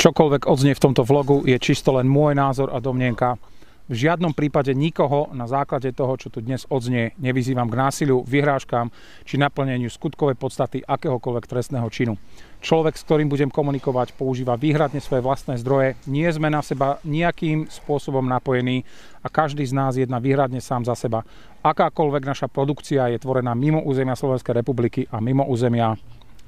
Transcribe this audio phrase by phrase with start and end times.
[0.00, 3.36] Čokoľvek odznie v tomto vlogu je čisto len môj názor a domnienka.
[3.84, 8.88] V žiadnom prípade nikoho na základe toho, čo tu dnes odznie, nevyzývam k násiliu, vyhrážkám
[9.28, 12.16] či naplneniu skutkovej podstaty akéhokoľvek trestného činu.
[12.64, 17.68] Človek, s ktorým budem komunikovať, používa výhradne svoje vlastné zdroje, nie sme na seba nejakým
[17.68, 18.88] spôsobom napojení
[19.20, 21.28] a každý z nás jedná výhradne sám za seba.
[21.60, 25.92] Akákoľvek naša produkcia je tvorená mimo územia Slovenskej republiky a mimo územia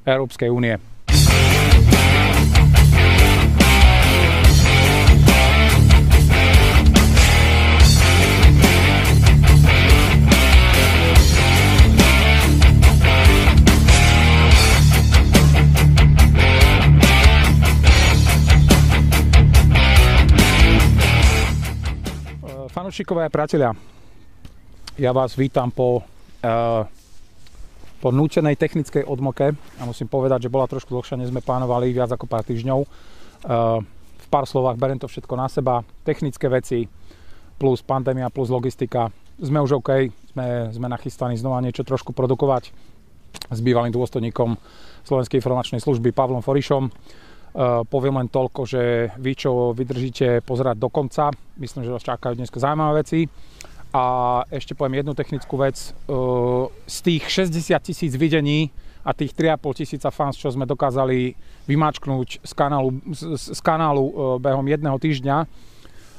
[0.09, 0.92] Európskej únie.
[22.72, 23.76] Fanúšikovia a priatelia,
[24.96, 26.00] ja vás vítam po,
[26.40, 26.89] uh,
[28.00, 32.08] po nútenej technickej odmoke a musím povedať, že bola trošku dlhšia, než sme plánovali, viac
[32.16, 32.80] ako pár týždňov.
[32.80, 33.84] Uh,
[34.16, 36.88] v pár slovách berem to všetko na seba, technické veci
[37.60, 39.12] plus pandémia plus logistika.
[39.36, 42.72] Sme už OK, sme, sme nachystaní znova niečo trošku produkovať
[43.52, 44.56] s bývalým dôstojníkom
[45.04, 46.88] Slovenskej informačnej služby Pavlom Forišom
[47.89, 48.83] poviem len toľko, že
[49.20, 51.28] vy, čo vydržíte pozerať do konca,
[51.61, 53.28] myslím, že vás čakajú dnes zaujímavé veci.
[53.92, 54.05] A
[54.48, 55.92] ešte poviem jednu technickú vec.
[56.09, 58.72] Uh, z tých 60 tisíc videní
[59.05, 61.36] a tých 3,5 tisíca fans, čo sme dokázali
[61.69, 65.44] vymáčknúť z kanálu, z, z kanálu uh, behom jedného týždňa,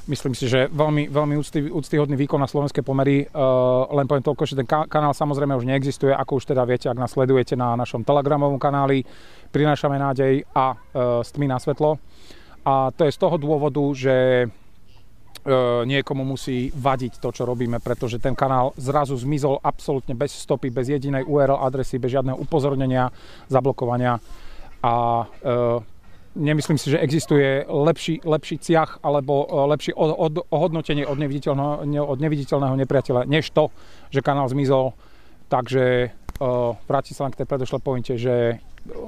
[0.08, 3.24] myslím si, že veľmi, veľmi úcty, úctyhodný výkon na slovenské pomery.
[3.30, 7.00] Uh, len poviem toľko, že ten kanál samozrejme už neexistuje, ako už teda viete, ak
[7.00, 9.04] nás sledujete na našom telegramovom kanáli
[9.54, 10.76] prinášame nádej a e,
[11.22, 12.02] s tmy na svetlo.
[12.66, 14.46] A to je z toho dôvodu, že e,
[15.86, 20.90] niekomu musí vadiť to, čo robíme, pretože ten kanál zrazu zmizol absolútne bez stopy, bez
[20.90, 23.14] jedinej URL adresy, bez žiadneho upozornenia,
[23.46, 24.18] zablokovania
[24.82, 25.24] a e,
[26.34, 32.18] nemyslím si, že existuje lepší, lepší ciach alebo lepšie od, od, ohodnotenie od neviditeľného, od
[32.18, 33.70] neviditeľného nepriateľa, než to,
[34.10, 34.92] že kanál zmizol.
[35.46, 38.58] Takže uh, vrátim sa len k tej predošlej pointe, že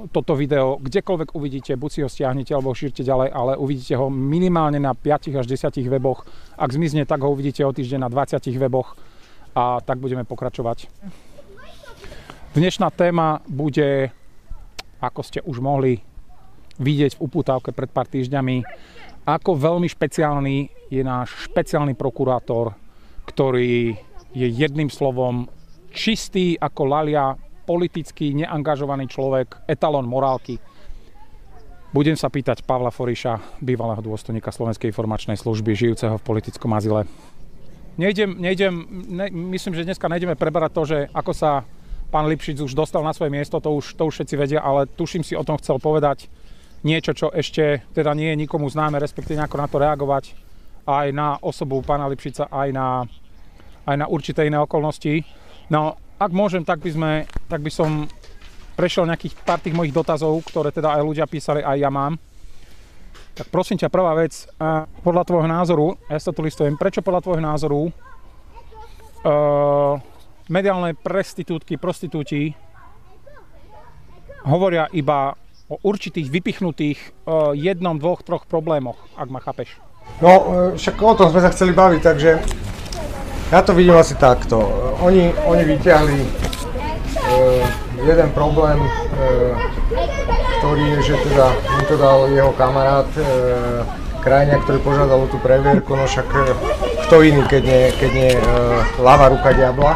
[0.09, 4.81] toto video kdekoľvek uvidíte, buď si ho stiahnete alebo šírte ďalej, ale uvidíte ho minimálne
[4.81, 6.25] na 5 až 10 weboch.
[6.57, 8.97] Ak zmizne, tak ho uvidíte o týždeň na 20 weboch
[9.53, 10.89] a tak budeme pokračovať.
[12.57, 14.09] Dnešná téma bude,
[14.97, 16.06] ako ste už mohli
[16.77, 18.63] vidieť v upútavke pred pár týždňami,
[19.27, 22.71] ako veľmi špeciálny je náš špeciálny prokurátor,
[23.27, 23.99] ktorý
[24.31, 25.51] je jedným slovom
[25.91, 27.35] čistý ako lalia
[27.67, 30.55] politicky neangažovaný človek, etalon morálky.
[31.91, 37.03] Budem sa pýtať Pavla Foriša, bývalého dôstojníka Slovenskej informačnej služby, žijúceho v politickom azile.
[37.97, 41.65] Nejdem, nejdem, ne, myslím, že dneska nejdeme preberať to, že ako sa
[42.13, 45.25] pán Lipšic už dostal na svoje miesto, to už, to už všetci vedia, ale tuším
[45.25, 46.29] si o tom chcel povedať
[46.87, 50.31] niečo, čo ešte teda nie je nikomu známe, respektíve ako na to reagovať
[50.87, 53.03] aj na osobu pána Lipšica, aj na,
[53.83, 55.27] aj na určité iné okolnosti.
[55.67, 58.07] No ak môžem, tak by, sme, tak by som
[58.79, 62.15] prešiel nejakých pár tých mojich dotazov, ktoré teda aj ľudia písali, aj ja mám.
[63.35, 64.33] Tak prosím ťa, prvá vec,
[65.05, 67.93] podľa tvojho názoru, ja sa tu listujem, prečo podľa tvojho názoru uh,
[70.49, 72.57] mediálne prestitútky, prostitúti
[74.41, 76.99] hovoria iba o určitých vypichnutých
[77.55, 79.75] jednom, dvoch, troch problémoch, ak ma chápeš.
[80.21, 80.31] No,
[80.73, 82.31] e, však o tom sme sa chceli baviť, takže
[83.53, 84.59] ja to vidím asi takto.
[84.99, 87.63] Oni, oni vyťahli uh,
[88.03, 89.55] jeden problém, uh,
[90.59, 93.87] ktorý je, že teda mu to dal jeho kamarát uh,
[94.19, 96.27] krajňa, ktorý požiadal tú previerku, no však
[97.07, 98.31] kto iný, keď nie, keď nie
[98.99, 99.95] ľava ruka diabla,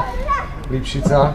[0.71, 1.33] Lipšica, uh,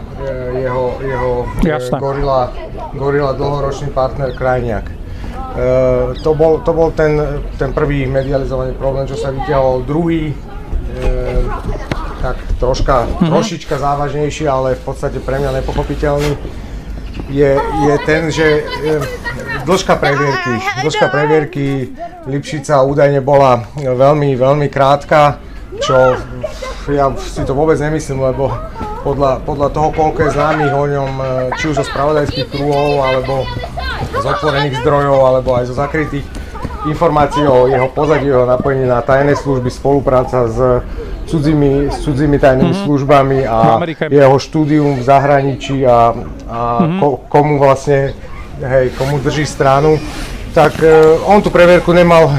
[0.57, 2.49] jeho, jeho uh, gorila,
[2.97, 4.89] gorila dlhoročný partner Krajniak.
[4.89, 7.17] Uh, to bol, to bol ten,
[7.61, 9.85] ten prvý medializovaný problém, čo sa vyťahol.
[9.85, 11.45] Druhý, uh,
[12.21, 13.29] tak troška, mm-hmm.
[13.29, 16.33] trošička závažnejší, ale v podstate pre mňa nepochopiteľný,
[17.29, 19.01] je, je ten, že e,
[19.65, 20.53] dĺžka previerky,
[20.85, 21.67] dĺžka previerky
[22.29, 25.41] Lipšica údajne bola veľmi, veľmi krátka,
[25.81, 26.15] čo
[26.91, 28.51] ja si to vôbec nemyslím, lebo
[29.03, 31.25] podľa, podľa toho, koľko je známych o ňom, e,
[31.57, 33.45] či už zo spravodajských krúhov, alebo
[34.13, 36.25] z otvorených zdrojov, alebo aj zo zakrytých
[36.87, 40.57] informácií o jeho pozadí, jeho napojení na tajné služby, spolupráca s
[41.27, 42.85] cudzími, s cudzími tajnými mm-hmm.
[42.87, 46.15] službami a jeho štúdium v zahraničí a,
[46.47, 46.99] a mm-hmm.
[47.03, 48.15] ko, komu vlastne,
[48.63, 49.99] hej, komu drží stranu,
[50.55, 52.31] tak uh, on tú previerku nemal,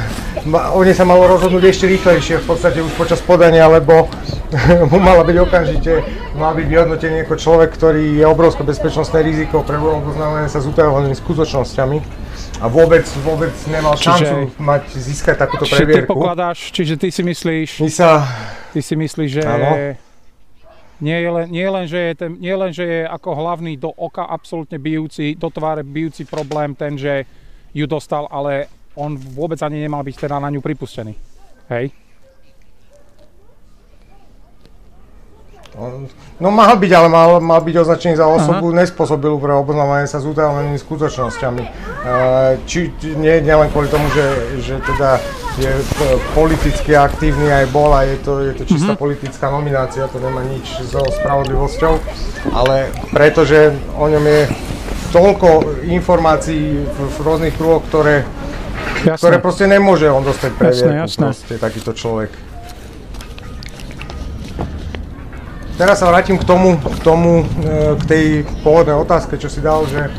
[0.72, 4.08] o nej sa malo rozhodnúť ešte rýchlejšie, v podstate už počas podania, lebo
[4.90, 5.92] mu mala byť okamžite,
[6.32, 11.12] mal byť vyhodnotený ako človek, ktorý je obrovské bezpečnostné riziko pre oboznámenie sa s utajovanými
[11.12, 11.98] skutočnosťami.
[12.58, 16.16] a vôbec, vôbec nemal šancu Čiže- mať, získať takúto Čiže ty previerku.
[16.16, 18.24] pokladáš, čiže ty si myslíš, My sa,
[18.72, 19.70] ty si myslíš, že Áno.
[20.98, 23.92] nie je, len, nie, len, že je ten, nie len, že je ako hlavný do
[23.94, 27.22] oka absolútne bijúci, do tváre bijúci problém ten, že
[27.70, 28.66] ju dostal, ale
[28.98, 31.14] on vôbec ani nemal byť teda na ňu pripustený.
[31.70, 31.92] Hej?
[36.42, 40.26] No mal byť, ale mal, mal byť označený za osobu nespôsobilú pre oboznámanie sa s
[40.26, 41.62] utajovanými skutočnosťami.
[41.62, 41.70] E,
[42.66, 44.26] Či, či nie, len kvôli tomu, že,
[44.62, 45.22] že teda
[45.58, 45.70] je
[46.38, 50.86] politicky aktívny aj bol a je to, je to čistá politická nominácia, to nemá nič
[50.86, 51.98] so spravodlivosťou,
[52.54, 54.40] ale pretože o ňom je
[55.10, 55.48] toľko
[55.90, 58.22] informácií v, v rôznych kruhoch, ktoré,
[59.02, 59.42] ktoré Jasné.
[59.42, 61.24] proste nemôže on dostať previerku, jasné.
[61.32, 62.47] proste takýto človek.
[65.78, 68.24] Teraz sa vrátim k tomu, k tomu, e, k tej
[68.66, 70.10] pôvodnej otázke, čo si dal, že,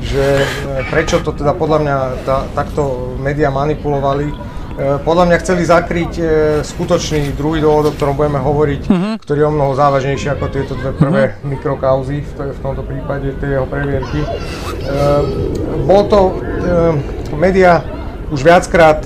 [0.00, 0.46] že e,
[0.88, 4.32] prečo to teda podľa mňa tá, takto médiá manipulovali.
[4.32, 4.34] E,
[5.04, 6.12] Podľa mňa chceli zakryť
[6.64, 8.82] skutočný druhý dôvod, o ktorom budeme hovoriť,
[9.20, 13.36] ktorý je o mnoho závažnejší ako tieto dve prvé mikrokauzy, v, to- v tomto prípade
[13.36, 14.24] tie jeho previerky.
[14.24, 14.28] E,
[15.84, 16.40] Bol to,
[17.36, 17.84] médiá
[18.32, 19.04] už viackrát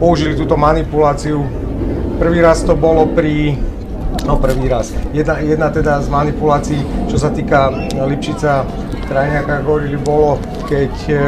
[0.00, 1.44] použili túto manipuláciu.
[2.16, 3.52] Prvý raz to bolo pri
[4.24, 4.94] No prvý raz.
[5.12, 6.80] Jedna, jedna teda z manipulácií,
[7.10, 8.64] čo sa týka Lipšica,
[9.06, 11.26] Krajniaka Gorily, bolo, keď, e,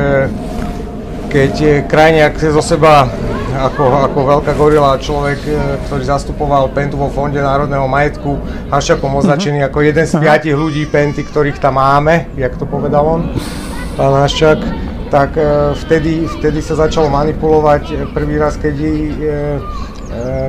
[1.31, 3.07] keď e, Krajniak zo seba
[3.59, 5.53] ako, ako veľká gorila človek, e,
[5.87, 8.39] ktorý zastupoval Pentu vo Fonde národného majetku,
[8.71, 13.23] Haščakom označený ako jeden z piatich ľudí Penty, ktorých tam máme, jak to povedal on,
[13.99, 14.61] pán Haščák,
[15.11, 18.93] tak e, vtedy, vtedy sa začalo manipulovať e, prvý raz, keď e, e,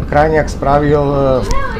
[0.07, 1.19] Krajniak spravil e,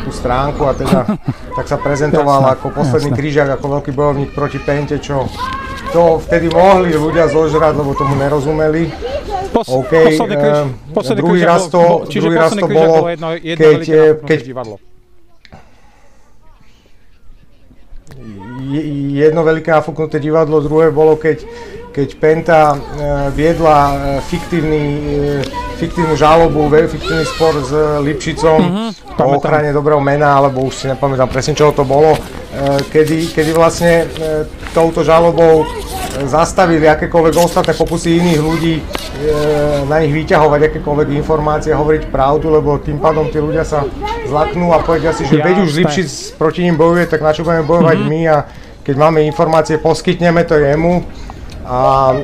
[0.03, 1.07] tú stránku a teda
[1.57, 5.27] tak sa prezentoval ako posledný krížak, ako veľký bojovník proti Pente, čo
[5.89, 8.91] to vtedy mohli ľudia zožrať, lebo tomu nerozumeli.
[9.49, 10.57] Pos, OK, posledný eh, kríž,
[10.93, 14.75] posledný druhý raz to- druhý raz to bolo, jedno, jedno keď, eh, keď- divadlo.
[18.69, 18.85] Je-
[19.17, 21.41] jedno veľké nafúknuté divadlo, druhé bolo, keď,
[22.00, 22.78] keď Penta e,
[23.36, 25.44] viedla e, fiktívny, e,
[25.75, 29.36] fiktívnu žalobu, fiktívny spor s Lipšicom o pamätám.
[29.36, 32.16] ochrane dobrého mena, alebo už si nepamätám presne, čo to bolo,
[32.92, 34.07] kedy, kedy vlastne
[34.75, 35.63] touto žalobou
[36.28, 38.75] zastavili akékoľvek ostatné pokusy iných ľudí
[39.88, 43.88] na nich vyťahovať akékoľvek informácie, hovoriť pravdu, lebo tým pádom tí ľudia sa
[44.28, 45.80] zlaknú a povedia si, že veď už.
[45.80, 48.38] Lipšic proti ním bojuje, tak na čo budeme bojovať my a
[48.84, 51.07] keď máme informácie, poskytneme to jemu
[51.69, 51.80] a,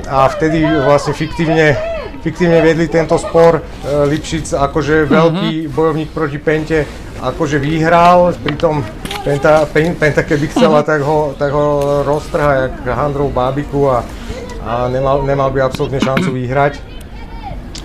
[0.10, 1.78] a vtedy vlastne fiktívne,
[2.26, 3.62] fiktívne viedli tento spor.
[3.62, 6.90] E, Lipšic akože veľký bojovník proti Pente
[7.22, 8.84] akože vyhral, pritom
[9.26, 14.06] Penta, Pen- Penta keby chcela, tak ho, tak ho roztrha jak handrov bábiku a,
[14.62, 16.78] a nemal, nemal by absolútne šancu vyhrať.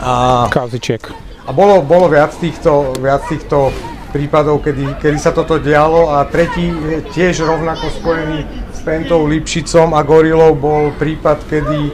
[0.00, 1.00] A, Kauzičiek.
[1.44, 3.72] a bolo, bolo viac, týchto, viac týchto
[4.10, 6.72] prípadov, kedy, kedy sa toto dialo a tretí
[7.14, 8.44] tiež rovnako spojený
[8.90, 11.92] Pentou, Lipšicom a Gorilou bol prípad, kedy e,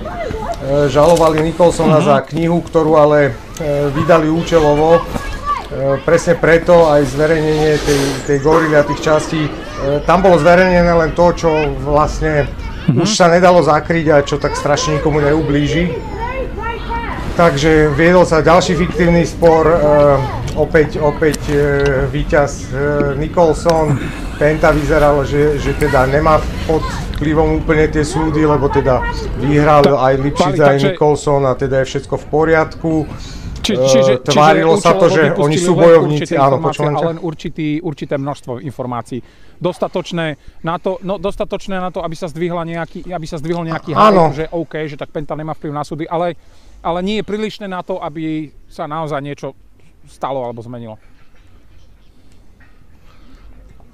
[0.88, 4.96] žalovali Nicholsona za knihu, ktorú ale e, vydali účelovo.
[4.96, 5.00] E,
[6.08, 9.44] presne preto aj zverejnenie tej, tej gorily a tých častí,
[10.08, 11.52] tam bolo zverejnené len to, čo
[11.84, 12.48] vlastne
[12.88, 15.92] už sa nedalo zakryť a čo tak strašne nikomu neublíži.
[17.36, 19.76] Takže viedol sa ďalší fiktívny spor, e,
[20.56, 21.60] opäť, opäť e,
[22.08, 22.66] víťaz e,
[23.20, 23.92] Nicholson.
[24.40, 26.82] Penta vyzeralo, že, že teda nemá pod
[27.16, 29.00] vplyvom úplne tie súdy, lebo teda
[29.38, 32.92] vyhral aj Lipšic, aj Nicholson a teda je všetko v poriadku.
[33.62, 37.06] Či, E, čiže, tvárilo sa to, že oni sú bojovníci, áno, počúvam ťa.
[37.10, 39.18] len určitý, určité množstvo informácií.
[39.58, 43.90] Dostatočné na to, no, dostatočné na to, aby sa, zdvihla nejaký, aby sa zdvihol nejaký
[43.90, 46.38] hype, že OK, že tak Penta nemá vplyv na súdy, ale,
[46.78, 49.58] ale nie je prílišné na to, aby sa naozaj niečo
[50.06, 50.94] stalo alebo zmenilo.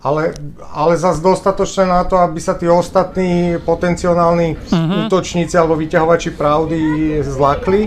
[0.03, 0.35] Ale,
[0.75, 4.59] ale zase dostatočné na to, aby sa tí ostatní potenciálni
[5.07, 6.81] útočníci alebo vyťahovači pravdy
[7.23, 7.87] zlakli.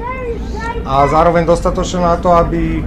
[0.87, 2.81] A zároveň dostatočné na to, aby e,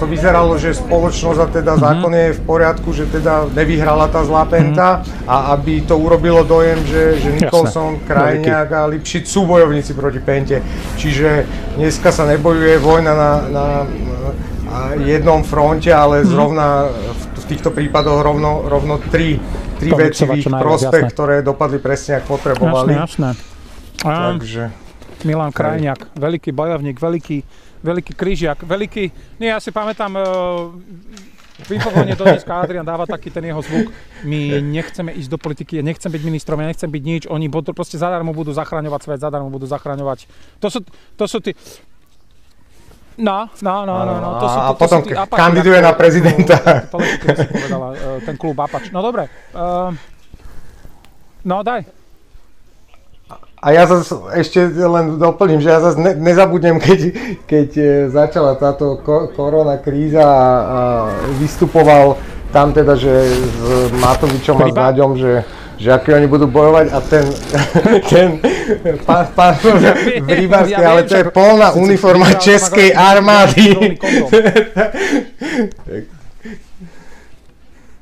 [0.00, 4.48] to vyzeralo, že spoločnosť a teda zákon je v poriadku, že teda nevyhrala tá zlá
[4.48, 5.04] penta.
[5.28, 10.62] A aby to urobilo dojem, že, že Nicholson, Krajniak a Lipšic sú bojovníci proti pente.
[10.96, 11.44] Čiže
[11.76, 13.66] dneska sa nebojuje vojna na, na,
[14.64, 19.38] na jednom fronte, ale zrovna v, v týchto prípadoch rovno, rovno tri,
[19.78, 21.14] tri veci v ich prospech, jasné.
[21.14, 22.98] ktoré dopadli presne, ako potrebovali.
[22.98, 23.54] Jasné, jasné.
[24.02, 24.64] Takže...
[25.22, 27.38] Milan Krajniak, veľký bojovník, veľký,
[27.86, 29.04] veľký krížiak, veľký,
[29.40, 30.22] nie, ja si pamätám, e,
[31.56, 33.88] v infovojne do dneska Adrian dáva taký ten jeho zvuk.
[34.28, 37.22] My nechceme ísť do politiky, ja nechcem byť ministrom, ja nechcem byť nič.
[37.32, 40.28] Oni budú, proste zadarmo budú zachraňovať svet, zadarmo budú zachraňovať.
[40.60, 40.84] To sú,
[41.16, 41.56] to sú tí...
[43.16, 44.30] No, no, no, no, no.
[44.36, 46.56] To sú, a to, to potom sú tí k- kandiduje na prezidenta.
[46.92, 48.92] Politiky, by si povedala, eh, ten klub Apač.
[48.92, 49.32] No dobre.
[49.56, 49.96] Uh,
[51.40, 51.88] no daj.
[53.56, 57.00] A ja zase ešte len doplním, že ja zase ne, nezabudnem, keď,
[57.48, 60.78] keď e, začala táto ko- korona kríza a, a
[61.40, 62.20] vystupoval
[62.52, 64.76] tam teda, že s Matovičom a s?
[64.76, 65.42] Naďom, že,
[65.76, 67.24] že aký oni budú bojovať a ten,
[68.10, 68.28] ten
[69.04, 69.54] pán, pán
[70.26, 73.66] v Rybárskej, ja ale viem, to je Sice uniforma Českej armády.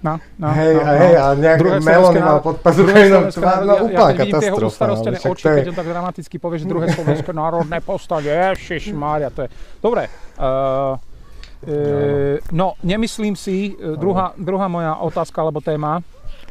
[0.04, 1.00] No, no, Hej, no, a no.
[1.00, 4.52] hej, a nejaké Druhé melóny mal pod slovenské tvár, no ja- úplná ja vidím tie
[4.52, 4.68] katastrofa.
[4.68, 9.32] ustarostené no, však oči, keď on tak dramaticky povie, že druhé slovenské národné povstanie, ježišmária,
[9.32, 9.48] to je...
[9.80, 16.04] Dobre, uh, uh, no, nemyslím si, uh, druhá, druhá moja otázka alebo téma,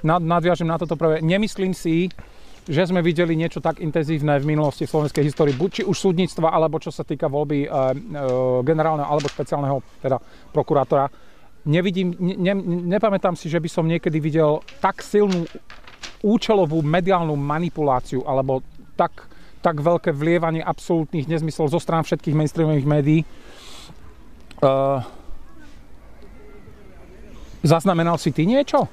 [0.04, 2.12] nadviažem na toto prvé, nemyslím si,
[2.64, 6.52] že sme videli niečo tak intenzívne v minulosti v slovenskej histórii, buď či už súdnictva,
[6.52, 7.72] alebo čo sa týka voľby e, e,
[8.64, 10.16] generálneho alebo špeciálneho teda
[10.56, 11.12] prokurátora.
[11.68, 12.54] Nevidím, ne, ne,
[12.96, 15.44] nepamätám si, že by som niekedy videl tak silnú
[16.24, 18.64] účelovú mediálnu manipuláciu alebo
[18.96, 19.28] tak,
[19.60, 23.22] tak veľké vlievanie absolútnych nezmyslov zo strán všetkých mainstreamových médií.
[24.64, 25.04] Uh,
[27.64, 28.88] zaznamenal si ty niečo?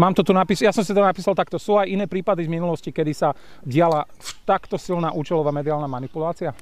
[0.00, 1.60] Mám to tu napísať, ja som si to napísal takto.
[1.60, 4.08] Sú aj iné prípady z minulosti, kedy sa diala
[4.48, 6.56] takto silná účelová mediálna manipulácia?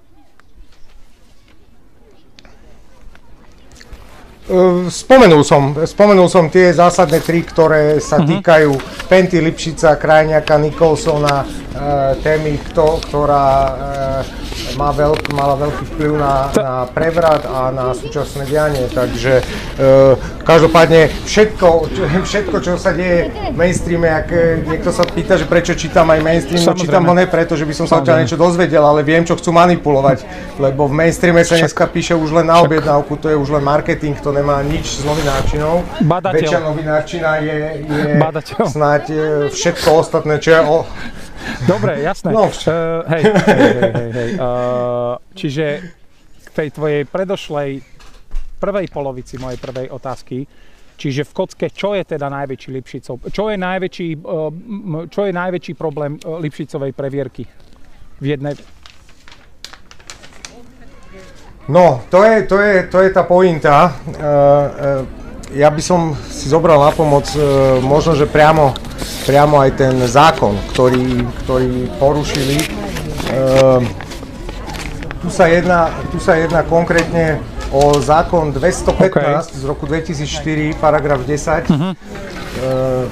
[4.89, 8.73] Spomenul som, spomenul som tie zásadné tri, ktoré sa týkajú
[9.05, 14.49] Penty Lipšica, Krajňaka, Nikolsona, uh, témy, kto, ktorá uh,
[14.81, 18.89] má veľk, mala veľký vplyv na, na prevrat a na súčasné dianie.
[18.89, 20.17] Takže uh,
[20.49, 25.45] každopádne všetko, čo, všetko, čo sa deje v mainstreame, ak eh, niekto sa pýta, že
[25.45, 26.89] prečo čítam aj mainstream, no Samozrejme.
[26.89, 29.53] čítam ho ne preto, že by som sa odtiaľ niečo dozvedel, ale viem, čo chcú
[29.53, 30.25] manipulovať.
[30.57, 34.17] Lebo v mainstreame sa dneska píše už len na objednávku, to je už len marketing,
[34.17, 35.83] to nemá nič s novinárčinou.
[36.07, 36.39] Badateľ.
[36.39, 38.57] Väčšia novinárčina je, je Badateľ.
[38.71, 39.19] snáď e,
[39.51, 40.77] všetko ostatné, čo je o...
[41.67, 42.31] Dobre, jasné.
[42.31, 42.51] No.
[42.51, 44.31] Uh, hej, hej, hej, hej, hej.
[44.37, 45.67] Uh, čiže
[46.45, 47.81] k tej tvojej predošlej
[48.59, 50.45] prvej polovici mojej prvej otázky,
[50.99, 53.31] čiže v kocke, čo je teda najväčší Lipšicov?
[53.31, 54.09] Čo je najväčší,
[55.09, 57.47] čo je najväčší problém Lipšicovej previerky?
[58.19, 58.59] V jednej...
[61.69, 63.93] No, to je, to je, to je tá pointa.
[63.93, 64.17] E,
[65.53, 67.41] e, ja by som si zobral na pomoc e,
[67.85, 68.73] možno, že priamo,
[69.29, 72.57] priamo aj ten zákon, ktorý, ktorý porušili.
[75.21, 77.37] Tu, sa jedná, tu sa jedná konkrétne
[77.69, 81.93] o zákon 215 z roku 2004, paragraf 10, e,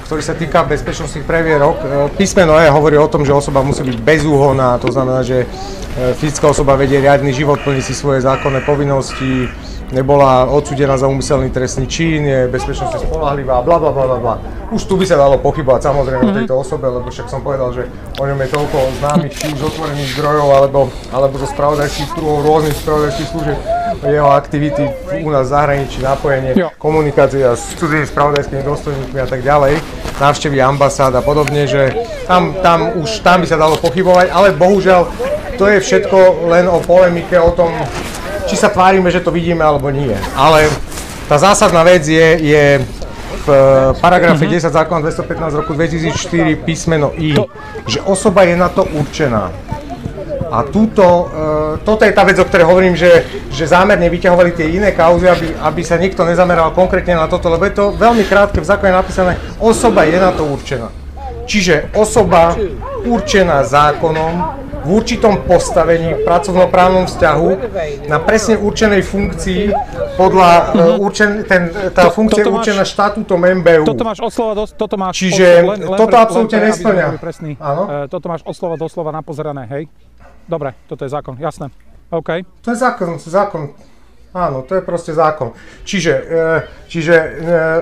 [0.06, 1.76] ktorý sa týka bezpečnostných previerok.
[1.82, 5.46] E, Písmeno E hovorí o tom, že osoba musí byť bezúhonná, to znamená, že e,
[6.18, 9.50] fyzická osoba vedie riadny život, plní si svoje zákonné povinnosti,
[9.94, 14.34] nebola odsúdená za úmyselný trestný čin, je bezpečnostne spolahlivá, bla bla bla bla.
[14.74, 17.86] Už tu by sa dalo pochybovať samozrejme o tejto osobe, lebo však som povedal, že
[18.18, 20.80] o ňom je toľko známych či už otvorených zdrojov, alebo,
[21.14, 23.58] alebo zo spravodajských kruhov, rôznych spravodajských služieb,
[24.04, 24.90] jeho aktivity
[25.22, 26.68] u nás v zahraničí, napojenie, Jo.
[26.78, 29.80] komunikácia s cudzými spravodajskými dôstojníkmi a tak ďalej,
[30.20, 31.92] návštevy ambasád a podobne, že
[32.26, 35.08] tam, tam už tam by sa dalo pochybovať, ale bohužiaľ
[35.56, 37.72] to je všetko len o polemike o tom,
[38.44, 40.12] či sa tvárime, že to vidíme alebo nie.
[40.36, 40.68] Ale
[41.26, 42.64] tá zásadná vec je, je
[43.42, 47.34] v eh, paragrafe 10 zákona 215 z roku 2004 písmeno I,
[47.86, 49.50] že osoba je na to určená.
[50.46, 51.24] A túto, e,
[51.82, 55.46] toto je tá vec, o ktorej hovorím, že, že zámerne vyťahovali tie iné kauzy, aby,
[55.58, 59.38] aby sa nikto nezameral konkrétne na toto, lebo je to veľmi krátke, v zákone napísané,
[59.58, 60.88] osoba je na to určená.
[61.46, 62.58] Čiže osoba
[63.06, 67.50] určená zákonom v určitom postavení, v pracovnoprávnom vzťahu,
[68.06, 69.62] na presne určenej funkcii,
[70.14, 73.84] podľa mm určen, ten, tá To- funkcia je toto určená štatútom MBU.
[73.84, 76.92] Toto máš od slova do, toto máš Čiže od, toto pre- absolútne pre, aby sme
[76.94, 77.06] nesplňa.
[77.60, 77.82] Áno.
[77.84, 79.82] E, toto máš od slova do slova napozerané, hej?
[80.48, 81.70] Dobre, toto je zákon, jasné.
[82.10, 82.30] OK.
[82.62, 83.74] To je zákon, zákon.
[84.36, 85.56] Áno, to je proste zákon.
[85.82, 86.42] Čiže, e,
[86.92, 87.28] čiže e,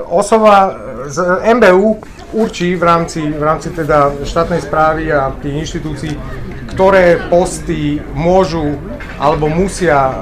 [0.06, 0.70] osoba
[1.10, 1.18] z
[1.50, 1.98] MBU
[2.32, 6.14] určí v rámci, v rámci teda štátnej správy a tých inštitúcií,
[6.70, 8.78] ktoré posty môžu
[9.18, 10.14] alebo musia e,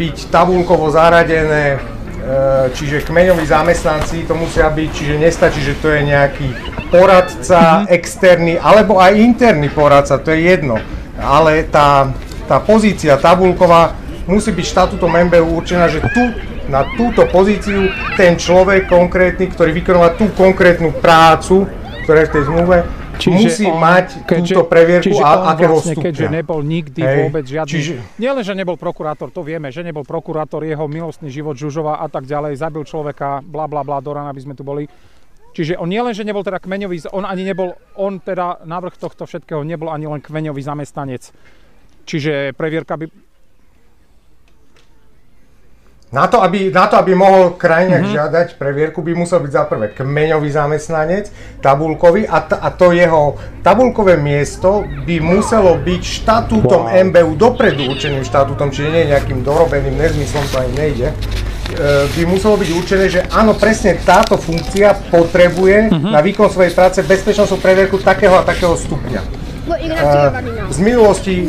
[0.00, 1.78] byť tabulkovo zaradené, e,
[2.74, 6.48] čiže kmeňoví zamestnanci to musia byť, čiže nestačí, že to je nejaký
[6.90, 10.76] poradca externý alebo aj interný poradca, to je jedno.
[11.20, 12.10] Ale tá,
[12.48, 13.94] tá pozícia tabulková
[14.26, 16.22] musí byť štatútom MBU určená, že tu
[16.70, 21.66] na túto pozíciu ten človek konkrétny, ktorý vykonáva tú konkrétnu prácu,
[22.06, 22.76] ktorá je v tej zmluve,
[23.20, 26.06] Čiže musí on, mať keďže, túto previerku čiže a akého vlastne, stupňa.
[26.08, 27.70] Keďže nebol nikdy Hej, vôbec žiadny...
[27.70, 27.92] Čiže...
[28.16, 32.24] Nielen, že nebol prokurátor, to vieme, že nebol prokurátor, jeho milostný život Žužova a tak
[32.24, 34.88] ďalej, zabil človeka, bla bla bla, do rana by sme tu boli.
[35.50, 39.66] Čiže on nielen, že nebol teda kmeňový, on ani nebol, on teda návrh tohto všetkého
[39.66, 41.34] nebol ani len kmeňový zamestnanec.
[42.06, 43.06] Čiže previerka by,
[46.10, 48.18] na to, aby, na to, aby mohol krajňák mm-hmm.
[48.18, 51.30] žiadať previerku, by musel byť za prvé kmeňový zamestnanec,
[51.62, 56.98] tabulkový a, t- a to jeho tabulkové miesto by muselo byť štatútom wow.
[57.06, 61.16] MBU, dopredu určeným štatútom, čiže nie nejakým dorobeným nezmyslom, to ani nejde, e,
[62.10, 66.10] by muselo byť určené, že áno, presne táto funkcia potrebuje mm-hmm.
[66.10, 69.49] na výkon svojej práce bezpečnostnú previerku takého a takého stupňa.
[70.70, 71.46] Z minulosti e,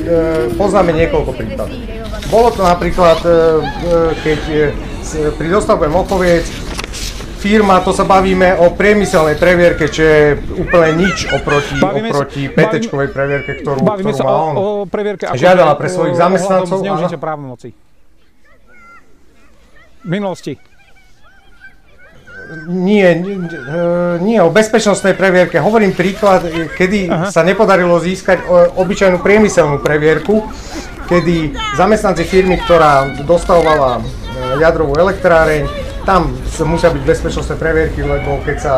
[0.59, 1.77] poznáme niekoľko prípadov.
[2.27, 3.37] Bolo to napríklad, e, e,
[4.19, 4.41] keď
[5.35, 6.45] pri dostavbe Mochoviec
[7.41, 10.21] firma, to sa bavíme o priemyselnej previerke, čo je
[10.61, 15.41] úplne nič oproti, bavíme oproti PT-čkovej previerke, ktorú, bavíme ktorú sa o, o previerke ako
[15.41, 16.77] žiadala pre svojich zamestnancov.
[16.85, 17.73] Zneužitie právomoci.
[20.01, 20.70] V minulosti.
[22.67, 23.39] Nie, nie,
[24.19, 25.55] nie, o bezpečnostnej previerke.
[25.63, 26.43] Hovorím príklad,
[26.75, 27.27] kedy Aha.
[27.31, 28.43] sa nepodarilo získať
[28.75, 30.43] obyčajnú priemyselnú previerku,
[31.07, 34.01] kedy zamestnanci firmy, ktorá dostavovala e,
[34.59, 35.63] jadrovú elektráreň,
[36.03, 36.35] tam
[36.67, 38.75] musia byť bezpečnostné previerky, lebo keď sa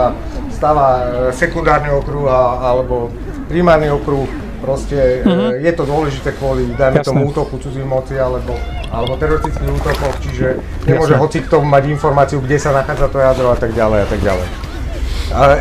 [0.54, 1.04] stáva e,
[1.34, 2.30] sekundárny okruh
[2.62, 3.10] alebo
[3.50, 4.30] primárny okruh,
[4.64, 5.60] proste mm-hmm.
[5.60, 7.10] je to dôležité kvôli, dajme Jasne.
[7.12, 8.56] tomu útoku cudzí moci alebo,
[8.88, 10.48] alebo teroristických útokoch, čiže
[10.88, 14.22] nemôže hoci kto mať informáciu, kde sa nachádza to jadro a tak ďalej a tak
[14.24, 14.48] ďalej.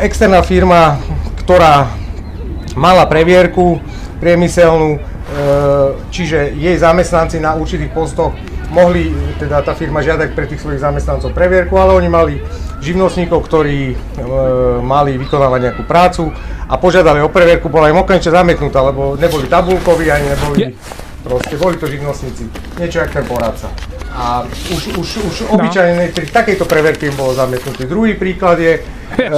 [0.07, 1.03] Externá firma,
[1.43, 1.91] ktorá
[2.79, 3.83] mala previerku
[4.23, 5.45] priemyselnú, E,
[6.13, 8.37] čiže jej zamestnanci na určitých postoch
[8.73, 12.35] mohli, teda tá firma žiadať pre tých svojich zamestnancov previerku, ale oni mali
[12.81, 13.97] živnostníkov, ktorí e,
[14.81, 16.33] mali vykonávať nejakú prácu
[16.67, 20.57] a požiadali o previerku, bola im okamžite zamietnutá, lebo neboli tabulkoví, ani neboli,
[21.23, 22.49] proste boli to živnostníci,
[22.81, 23.69] niečo jak ten poradca.
[24.13, 25.57] A už, už, už no.
[25.57, 27.89] obyčajne pri takejto preverke im bolo zamietnutý.
[27.89, 29.31] Druhý príklad je, e,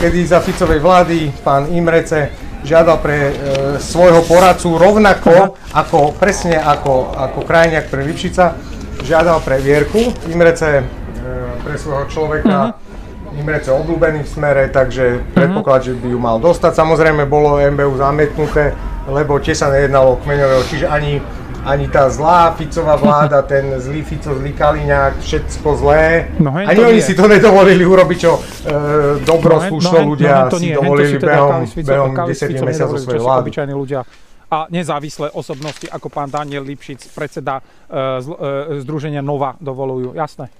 [0.00, 3.32] kedy za Ficovej vlády pán Imrece žiadal pre e,
[3.80, 8.56] svojho poradcu rovnako ako, presne ako, ako krajniak pre Lipšica,
[9.04, 10.84] žiadal pre Vierku, Imrece e,
[11.64, 13.38] pre svojho človeka, uh-huh.
[13.40, 15.34] Imrece obľúbený v smere, takže uh-huh.
[15.34, 16.72] predpoklad, že by ju mal dostať.
[16.76, 18.76] Samozrejme bolo MBU zamietnuté,
[19.08, 21.22] lebo tiež sa nejednalo o kmeňového, čiže ani
[21.64, 26.32] ani tá zlá Ficová vláda, ten zlý Fico, zlý Kaliňák, všetko zlé.
[26.40, 27.06] No, ani oni nie.
[27.06, 28.40] si to nedovolili urobiť, čo e,
[29.24, 30.76] dobro, no, slušno no, ľudia no, si nie.
[30.76, 33.46] dovolili teda behom, behom 10 mesiacov svojej vlády.
[33.48, 34.00] Obyčajní ľudia
[34.50, 37.62] a nezávislé osobnosti ako pán Daniel Lipšic, predseda e,
[38.18, 40.18] z, e, Združenia Nova dovolujú.
[40.18, 40.50] Jasné.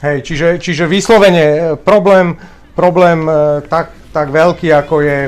[0.00, 2.34] Hej, čiže, čiže vyslovene e, problém,
[2.74, 5.18] problém e, tak, tak veľký, ako je,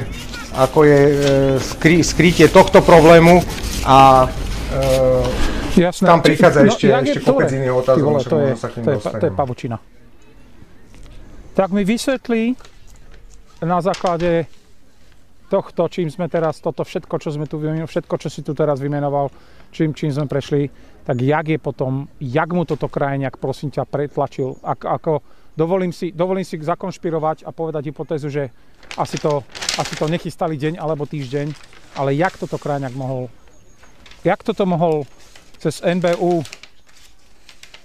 [0.57, 1.15] ako je e,
[1.61, 3.45] skry, skrytie tohto problému
[3.85, 4.27] a
[4.67, 5.23] Uh,
[5.77, 6.07] Jasné.
[6.09, 8.99] Tam prichádza no, ešte, ešte kopec iných otázok, vole, to, je, sa k to, je,
[8.99, 9.77] to je pavučina.
[11.53, 12.57] Tak mi vysvetlí
[13.65, 14.49] na základe
[15.47, 18.83] tohto, čím sme teraz, toto všetko, čo sme tu vymenoval, všetko, čo si tu teraz
[18.83, 19.31] vymenoval,
[19.71, 20.69] čím, čím sme prešli,
[21.07, 25.13] tak jak je potom, jak mu toto krajňak, prosím ťa, pretlačil, ako, ako
[25.55, 28.51] dovolím, si, dovolím si zakonšpirovať a povedať hypotézu, že
[28.99, 29.47] asi to,
[29.79, 31.55] asi to nechystali deň alebo týždeň,
[31.95, 33.31] ale jak toto krajňak mohol
[34.27, 35.07] Jak toto mohol
[35.63, 36.43] cez NBU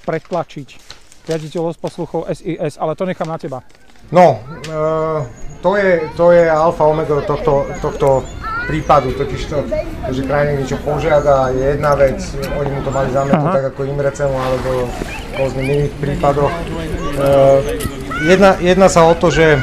[0.09, 0.67] pretlačiť
[1.29, 3.61] riaditeľ posluchov SIS, ale to nechám na teba.
[4.09, 5.21] No, uh,
[5.61, 8.25] to, je, to je alfa omega tohto, tohto
[8.65, 9.57] prípadu, totiž to,
[10.09, 12.17] že krajine niečo požiada, je jedna vec,
[12.57, 14.69] oni mu to mali zamietnúť tak ako Imrecemu alebo
[15.37, 16.53] rôznych iných prípadoch.
[17.21, 17.61] Uh,
[18.25, 19.61] jedna, jedna sa o to, že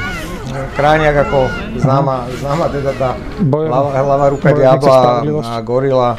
[0.49, 1.45] Kráňak ako
[1.77, 3.13] známa, známa teda tá
[4.01, 6.17] hlava ruka diabla a gorila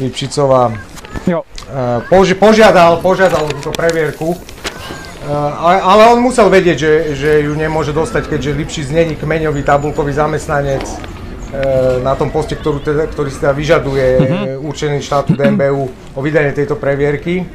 [0.00, 0.90] Lipšicová
[1.26, 1.42] jo.
[1.70, 7.54] Eh, poži- požiadal, požiadal túto previerku, eh, ale, ale on musel vedieť, že, že ju
[7.54, 13.28] nemôže dostať, keďže Lipšic není kmeňový tabulkový zamestnanec eh, na tom poste, ktorú teda, ktorý
[13.30, 14.66] si teda vyžaduje uh-huh.
[14.66, 15.82] určený štátu DMBU
[16.14, 17.46] o vydanie tejto previerky.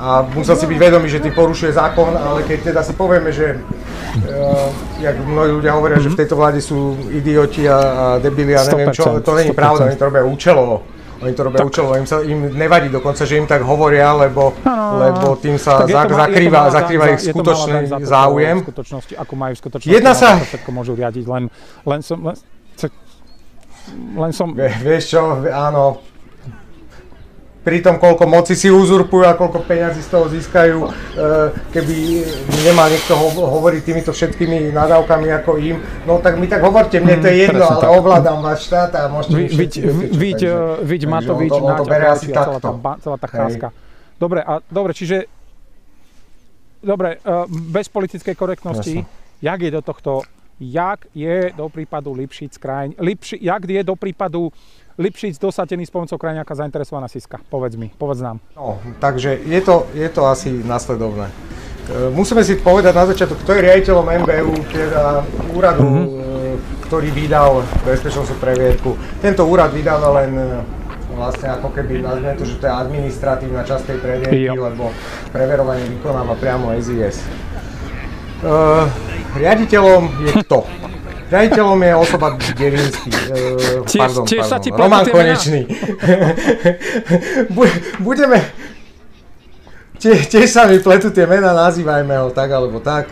[0.00, 3.60] A musel si byť vedomý, že tým porušuje zákon, ale keď teda si povieme, že
[3.60, 6.08] uh, jak mnohí ľudia hovoria, uh-huh.
[6.08, 9.92] že v tejto vláde sú idioti a, a debili a neviem čo, to není pravda,
[9.92, 10.99] oni to robia účelovo.
[11.20, 15.04] Oni to robia účelovo, im, sa, im nevadí dokonca, že im tak hovoria, lebo, no,
[15.04, 17.78] lebo tým sa za, má, zakrýva, za, zakrýva za, ich skutočný
[18.08, 18.56] záujem.
[18.60, 20.40] V skutočnosti, ako majú v skutočnosti, Jedna sa...
[20.40, 21.52] všetko môžu riadiť, len,
[21.84, 22.24] len som...
[22.24, 22.36] Len,
[24.16, 24.48] len som...
[24.56, 26.00] Vie, vieš čo, áno,
[27.60, 30.88] pri tom, koľko moci si uzurpujú a koľko peňazí z toho získajú, e,
[31.76, 31.96] keby
[32.64, 35.76] nemal niekto hovoriť týmito všetkými nadávkami ako im,
[36.08, 37.92] no tak mi tak hovorte, mne to je mhm, jedno, ale tak.
[37.92, 39.78] ovládam váš štát a môžete mi všetci
[40.16, 40.40] Viď,
[40.88, 42.68] viď Matovič, on to, on to bere asi celá takto.
[42.80, 43.68] Tá, celá tá cháska.
[44.16, 45.28] Dobre, a, dobre, čiže
[46.80, 49.40] dobre, e, bez politickej korektnosti, Jasne.
[49.44, 50.12] jak je do tohto,
[50.60, 54.52] jak je do prípadu Lipšic krajň, Lipši, jak je do prípadu
[55.00, 57.40] Lipšic dosatený s pomocou krajňáka zainteresovaná Siska?
[57.48, 58.36] Povedz mi, povedz nám.
[58.52, 61.24] No, takže je to, je to asi nasledovné.
[61.24, 65.24] E, musíme si povedať na začiatok, kto je riaditeľom MBU, teda
[65.56, 66.84] úradu, mm-hmm.
[66.84, 68.92] ktorý vydal bezpečnostnú previerku.
[69.24, 70.44] Tento úrad vydáva len e,
[71.16, 74.68] vlastne ako keby nazvime to, že to je administratívna časť tej previerky, jo.
[74.68, 74.92] lebo
[75.32, 77.24] preverovanie vykonáva priamo SIS.
[78.40, 78.88] Uh,
[79.36, 80.64] riaditeľom je kto?
[81.30, 83.10] Riaditeľom je osoba Devinsky.
[83.14, 84.50] Uh, tiež, pardon, tiež pardon.
[84.50, 85.62] Sa ti Roman Konečný.
[88.06, 88.38] Budeme...
[90.00, 93.06] Tie, tiež sa mi pletú tie mená, nazývajme ho tak alebo tak.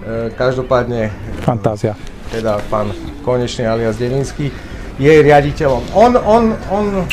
[0.00, 1.12] Uh, každopádne...
[1.44, 1.92] Fantázia.
[2.32, 2.88] Teda pán
[3.20, 4.48] Konečný alias Devinsky
[4.96, 5.92] je riaditeľom.
[5.92, 7.06] On, on, on uh,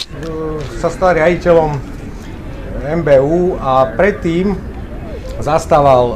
[0.79, 1.75] sa stal riaditeľom
[3.03, 4.55] MBU a predtým
[5.43, 6.15] zastával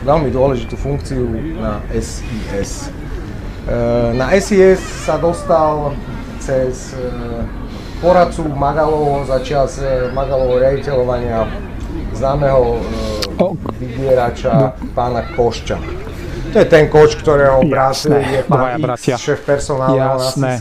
[0.00, 1.28] veľmi dôležitú funkciu
[1.60, 3.01] na SIS.
[3.62, 5.94] Eh, na SIS sa dostal
[6.42, 7.46] cez eh,
[8.02, 11.46] poradcu Magalovo za čas eh, Magalovo riaditeľovania
[12.10, 12.82] známeho
[13.78, 15.78] vybierača pána Košča.
[16.52, 20.58] To je ten koč, ktorého brat je pán X, šéf personálneho na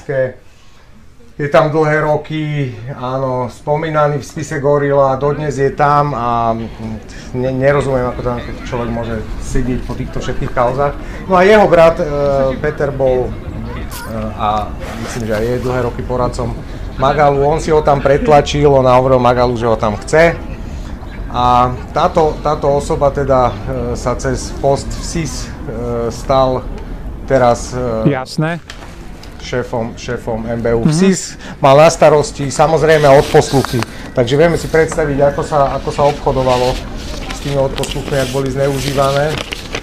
[1.39, 6.51] je tam dlhé roky, áno, spomínaný v spise Gorila, dodnes je tam a
[7.33, 10.93] ne, nerozumiem, ako tam človek môže sedieť po týchto všetkých kauzách.
[11.31, 12.05] No a jeho brat e,
[12.59, 13.29] Peter bol e,
[14.35, 14.67] a
[15.07, 16.51] myslím, že aj je dlhé roky poradcom
[16.99, 20.35] Magalu, on si ho tam pretlačil, on hovoril Magalu, že ho tam chce.
[21.31, 23.53] A táto, táto osoba teda e,
[23.95, 26.67] sa cez post v SIS e, stal
[27.23, 27.71] teraz...
[27.71, 28.59] E, Jasné
[29.41, 30.86] šéfom, šéfom MBU.
[30.86, 30.93] Mm-hmm.
[30.93, 33.82] SIS mal na starosti samozrejme odposluchy,
[34.13, 36.71] takže vieme si predstaviť, ako sa, ako sa obchodovalo
[37.34, 39.34] s tými odposluchmi, ak boli zneužívané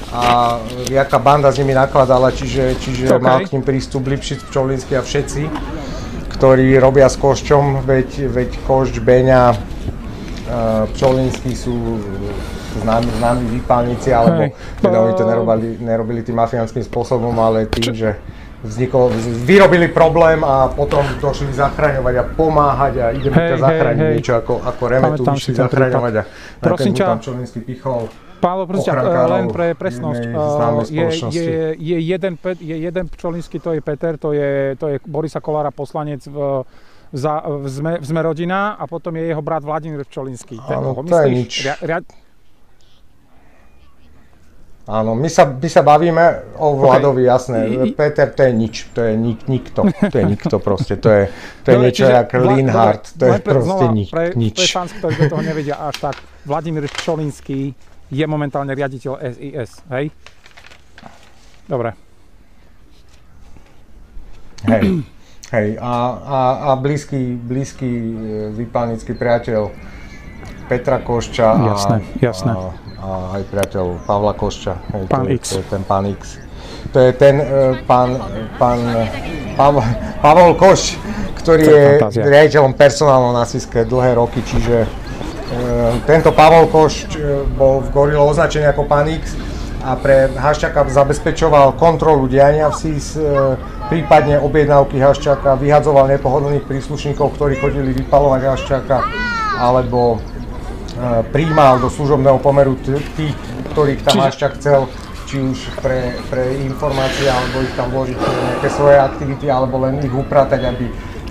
[0.09, 0.57] a
[0.89, 3.21] jaká banda s nimi nakladala, čiže, čiže okay.
[3.21, 5.43] mal k ním prístup Lipšic, Pčolinský a všetci,
[6.33, 9.57] ktorí robia s Koščom, veď, veď Košč, Beňa, e,
[10.97, 12.01] Pčolinský sú
[12.81, 14.49] známi, známi výpalníci, alebo
[14.81, 18.17] teda oni to nerobili, nerobili tým mafiánskym spôsobom, ale tým, že
[18.63, 19.15] vznikol,
[19.47, 24.35] vyrobili problém a potom došli zachraňovať a pomáhať a ideme hej, ťa zachrániť hej, niečo
[24.35, 26.23] ako, ako remetu, išli zachraňovať a
[26.59, 28.11] Prosím ťa, tam Čolinský pichol.
[28.39, 30.23] Pálo, prosím ťa, len pre presnosť,
[30.91, 31.47] je, je,
[31.79, 36.23] je, jeden, je jeden Pčolinský, to je Peter, to je, to je Borisa Kolára, poslanec
[36.27, 36.63] v,
[37.15, 40.59] za, v, Sme, v Sme rodina a potom je jeho brat Vladimír Pčolinský.
[40.71, 41.53] Áno, to je nič.
[41.67, 41.99] Ria, ria,
[44.89, 47.33] Áno, my sa, my sa bavíme o Vladovi, okay.
[47.37, 47.59] jasné.
[47.69, 51.23] I, Peter, to je nič, to je nik, nikto, to je nikto proste, to je,
[51.61, 54.57] to je no, niečo jak Linhard, to je proste znova, nik, pre, nič.
[54.57, 56.17] Pre fans, ktorí toho nevedia až tak,
[56.49, 57.77] Vladimír Čolinský
[58.09, 60.09] je momentálne riaditeľ SIS, hej?
[61.69, 61.93] Dobre.
[64.73, 65.05] Hej,
[65.53, 69.69] hej, a, a, a blízky, blízky e, vypálnický priateľ
[70.65, 72.53] Petra Košča a, jasné, jasné.
[72.57, 74.75] a a aj priateľ Pavla Košča.
[74.95, 75.43] Hej, pán to, X.
[75.55, 76.21] To je ten pán X.
[76.93, 78.19] To je ten uh, pán,
[78.59, 78.81] pán
[79.55, 79.83] Pav,
[80.23, 80.99] Pavol Koš,
[81.43, 87.43] ktorý je, je riaditeľom personálno na Siske dlhé roky, čiže uh, tento Pavol Koš uh,
[87.55, 89.35] bol v Gorilo označený ako pán X
[89.79, 93.15] a pre Haščaka zabezpečoval kontrolu diania v SIS,
[93.87, 98.99] prípadne objednávky Haščaka, vyhadzoval nepohodlných príslušníkov, ktorí chodili vypalovať Haščaka,
[99.55, 100.19] alebo
[101.31, 103.35] príjmal do služobného pomeru tých,
[103.75, 104.25] ktorých tam.
[104.25, 104.91] Haščák chcel,
[105.29, 110.15] či už pre, pre informácie, alebo ich tam vložiť nejaké svoje aktivity, alebo len ich
[110.15, 110.89] upratať, aby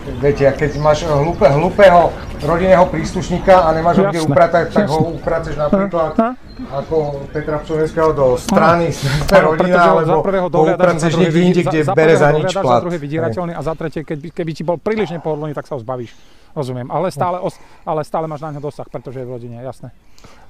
[0.07, 5.59] Viete, keď máš hlúpe, hlúpeho rodinného príslušníka a nemáš ho kde upratať, tak ho uprateš
[5.59, 6.15] napríklad
[6.57, 12.33] ako Petra Pčovenského do strany, sme rodina, alebo ho uprateš niekde inde, kde bere za
[12.33, 12.81] nič plat.
[12.81, 15.81] Za druhé vydierateľný a za tretie, keby, keby ti bol príliš nepohodlný, tak sa ho
[15.81, 16.15] zbavíš.
[16.57, 17.37] Rozumiem, ale stále,
[17.85, 19.93] ale stále máš na ňo dosah, pretože je v rodine, jasné.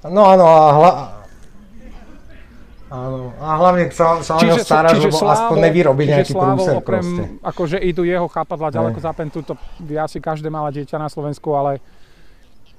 [0.07, 0.91] No áno, a hla,
[2.87, 7.03] Áno, a hlavne sa, sa o ňo staráš, lebo slávo, aspoň nevyrobí nejaký prúser okrem,
[7.03, 7.23] proste.
[7.43, 9.59] akože idú jeho chápadla ďaleko za pen, túto
[9.99, 11.83] asi každé malé dieťa na Slovensku, ale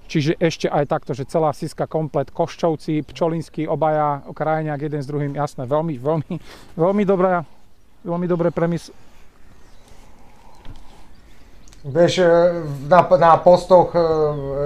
[0.09, 5.37] čiže ešte aj takto, že celá Siska komplet, Koščovci, Pčolinský, obaja, krajňák jeden s druhým,
[5.37, 6.35] jasné, veľmi, veľmi,
[6.81, 7.44] veľmi dobré,
[8.09, 8.88] veľmi dobré premis,
[11.88, 12.27] Vieš, e,
[12.90, 14.03] na, na postoch e,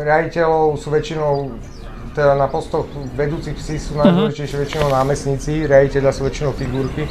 [0.00, 1.54] riaditeľov sú väčšinou,
[2.12, 4.64] teda na postoch vedúcich psí sú najdôležitejšie uh-huh.
[4.68, 7.08] väčšinou námestníci, riaditeľia sú väčšinou figurky.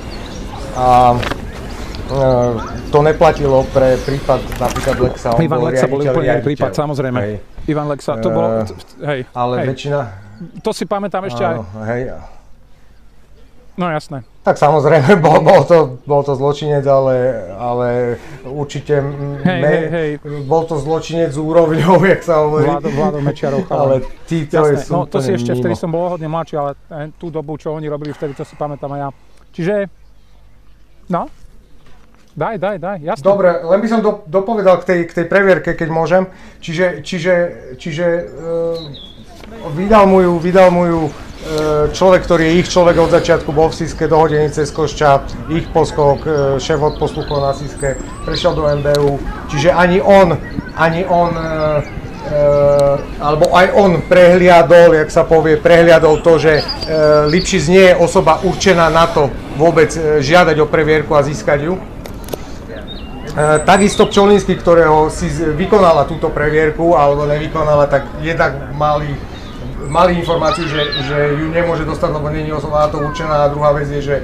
[0.78, 2.20] A e,
[2.94, 5.30] to neplatilo pre prípad napríklad Lexa.
[5.36, 7.20] On Ivan Lexa bol úplne iný prípad, samozrejme.
[7.20, 7.36] Hej.
[7.70, 8.66] Ivan Lexa, to bolo,
[9.06, 9.28] hej.
[9.34, 9.68] Ale hej.
[9.74, 10.00] väčšina...
[10.66, 11.86] To si pamätám ešte áno, aj.
[11.86, 12.02] Hej.
[13.78, 14.26] No jasné.
[14.42, 17.88] Tak samozrejme, bol, bol, to, bol to zločinec, ale, ale
[18.42, 18.98] určite
[19.46, 20.10] hej, me, hej, hej.
[20.50, 22.66] bol to zločinec s úrovňou, jak sa hovorí.
[22.66, 23.70] Vládo, Vládo Mečiarov.
[23.70, 24.82] ale títo Jasné.
[24.82, 25.62] sú No to si ešte, mimo.
[25.62, 26.74] vtedy som bol hodne mladší, ale
[27.22, 29.10] tú dobu, čo oni robili vtedy, to si pamätám aj ja.
[29.54, 29.76] Čiže,
[31.14, 31.30] no,
[32.34, 33.22] daj, daj, daj, jasné.
[33.22, 36.26] Dobre, len by som do, dopovedal k tej, k tej previerke, keď môžem.
[36.66, 37.36] Čiže, čiže,
[37.78, 41.31] čiže uh, vydal mu ju, vydal mu ju uh,
[41.94, 46.20] človek, ktorý je ich človek od začiatku, bol v Siske, dohodený cez Košča, ich poskok,
[46.24, 49.18] uh, šéf od posluchov na Siske, prešiel do MBU.
[49.50, 50.38] Čiže ani on,
[50.78, 51.32] ani on
[52.22, 56.62] Uh, alebo aj on prehliadol, jak sa povie, prehliadol to, že
[57.28, 59.28] Lipšic nie je osoba určená na to
[59.58, 59.90] vôbec
[60.22, 61.82] žiadať o previerku a získať ju.
[63.66, 69.18] Takisto Pčolinsky, ktorého si vykonala túto previerku, alebo nevykonala, tak jednak mali,
[69.92, 73.46] mali informáciu, že, že ju nemôže dostať, lebo není osoba na to určená.
[73.46, 74.16] A druhá vec je, že,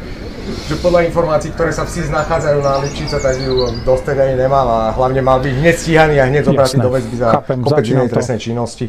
[0.71, 4.63] že podľa informácií, ktoré sa v SIS nachádzajú na Lipšica, tak ju dostať ani nemal
[4.63, 8.39] a hlavne mal byť hneď stíhaný a hneď zobratý do väzby za kopec inej trestnej
[8.39, 8.87] činnosti.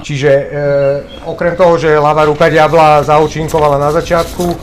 [0.00, 0.44] Čiže e,
[1.28, 4.56] okrem toho, že ľavá ruka diabla zaúčinkovala na začiatku, e,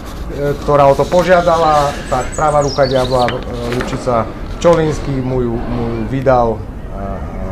[0.66, 3.34] ktorá o to požiadala, tak pravá ruka diabla e,
[3.78, 4.26] Lučica
[4.58, 6.58] Čolinský mu ju, mu ju vydal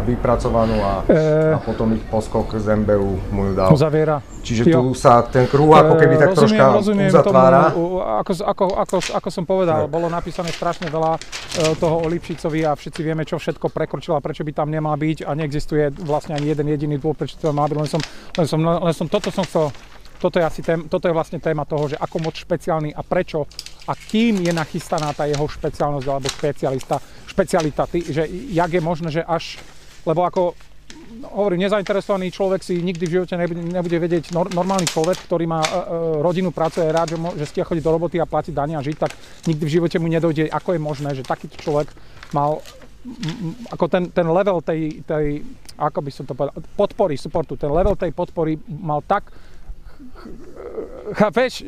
[0.06, 1.54] vypracovanú a, E.
[1.54, 3.74] a potom ich poskok z MBU mu ju dal.
[3.74, 4.22] Uzaviera.
[4.46, 4.86] Čiže Jo.
[4.86, 7.74] tu sa ten kruh ako keby tak Eh, troška rozumiem uzatvára.
[7.74, 11.20] Tomu, ako, ako, ako, ako som povedal, bolo napísané strašne veľa e,
[11.82, 15.34] toho o Lipšicovi a všetci vieme, čo všetko prekročila, prečo by tam nemal byť a
[15.34, 17.78] neexistuje vlastne ani jeden jediný dôvod, prečo to mal byť.
[17.82, 18.02] Len som,
[18.38, 19.74] len som, len som, toto som chcel,
[20.22, 23.50] toto je asi tém, toto je vlastne téma toho, že ako moc špeciálny a prečo
[23.86, 26.98] a kým je nachystaná tá jeho špeciálnosť alebo špecialista,
[27.30, 29.58] špecialita, že jak je možné, že až,
[30.06, 30.56] lebo ako
[31.32, 35.62] hovorím, nezainteresovaný človek si nikdy v živote nebude, nebude vedieť, nor, normálny človek, ktorý má
[35.64, 35.82] e, e,
[36.22, 38.86] rodinu, pracuje, je rád, že, mo, že stia chodiť do roboty a platiť dania a
[38.86, 39.12] žiť, tak
[39.50, 41.90] nikdy v živote mu nedojde, ako je možné, že takýto človek
[42.36, 42.62] mal
[43.70, 45.46] ako ten, ten level tej, tej,
[45.78, 49.30] ako by som to povedal, podpory, supportu, ten level tej podpory mal tak,
[51.14, 51.64] chápeš,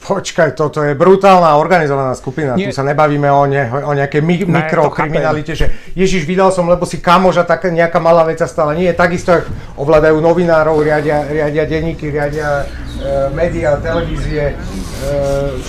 [0.00, 2.56] Počkaj, toto je brutálna organizovaná skupina.
[2.56, 2.72] Nie.
[2.72, 6.88] Tu sa nebavíme o, ne, o nejakej mi, Ne, mikrokriminalite, že Ježiš, vydal som, lebo
[6.88, 8.72] si kamož a taká nejaká malá vec sa stala.
[8.72, 9.44] Nie, takisto jak
[9.76, 14.56] ovládajú novinárov, riadia, riadia denníky, riadia e, médiá, televízie.
[14.56, 15.12] E,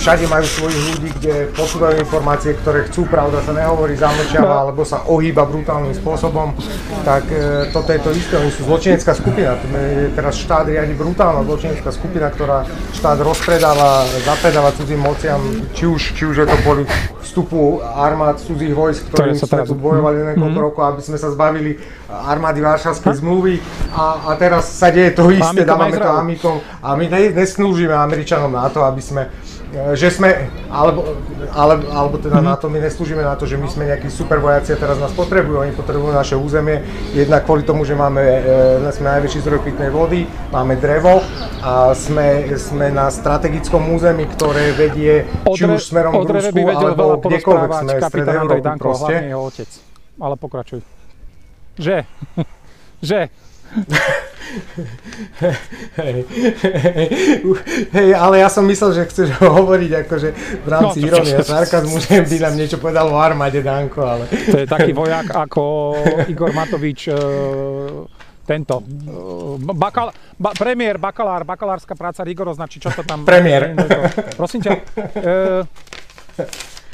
[0.00, 5.04] všade majú svojich ľudí, kde posúvajú informácie, ktoré chcú, pravda sa nehovorí, zamlčiava, alebo sa
[5.12, 6.56] ohýba brutálnym spôsobom.
[7.04, 9.60] Tak e, toto je to isté, oni sú zločinecká skupina.
[10.16, 15.40] Teraz štát riadi brutálna zločinecká skupina, ktorá štát rozpredáva, zapredáva cudzím mociam,
[15.72, 16.84] či už, či už je to kvôli
[17.22, 20.60] vstupu armád cudzích vojsk, ktorým sme teraz- tu bojovali niekoľko Mhm.
[20.60, 21.78] rokov, aby sme sa zbavili
[22.10, 23.54] armády Varšavskej zmluvy
[23.94, 26.04] a, a teraz sa deje to isté, dávame to.
[26.04, 29.30] Amikom a my ne, neslúžime Američanom na to, aby sme
[29.92, 30.28] že sme,
[30.66, 31.14] alebo,
[31.50, 32.44] ale, alebo teda Mhm.
[32.44, 35.10] na to, my neslúžime na to, že my sme nejakí super vojaci a teraz nás
[35.10, 39.88] potrebujú, oni potrebujú naše územie, jednak kvôli tomu, že máme, e, sme najväčší zdroj pitnej
[39.88, 41.22] vody, máme drevo
[41.60, 47.70] a sme, sme na strategickom území, ktoré vedie či už smerom k Rusku, alebo kdekoľvek
[47.72, 49.14] sme v strede Európy proste.
[49.14, 49.70] hlavne jeho otec.
[50.18, 50.80] Ale pokračuj.
[51.80, 52.04] Že?
[53.00, 53.20] že?
[55.94, 56.26] Hej,
[57.94, 60.28] hej, ale ja som myslel, že chceš hovoriť akože
[60.66, 64.26] v rámci No, irónie a sarkazmu, že by nám niečo povedal o armáde Danko, ale...
[64.26, 65.94] To je taký vojak ako
[66.26, 67.14] Igor Matovič, e,
[68.42, 73.22] tento, e, bakal, ba, premiér, bakalár, bakalárska práca rigorozná, či čo to tam...
[73.22, 73.78] Premiér.
[74.34, 74.70] Prosím ťa,
[75.14, 75.62] e,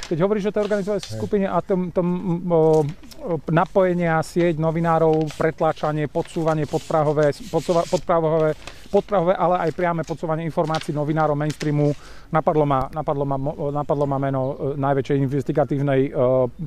[0.07, 2.07] keď hovoríš o tej organizovanej skupine a tom, tom
[2.47, 2.87] o,
[3.27, 8.55] o, napojenie a sieť novinárov, pretláčanie, podsúvanie podprahové, podsúva, podprahové,
[8.89, 11.91] podprahové, ale aj priame podsúvanie informácií novinárov mainstreamu,
[12.31, 13.37] napadlo ma, napadlo ma,
[13.75, 16.11] napadlo ma meno e, najväčšej investigatívnej e,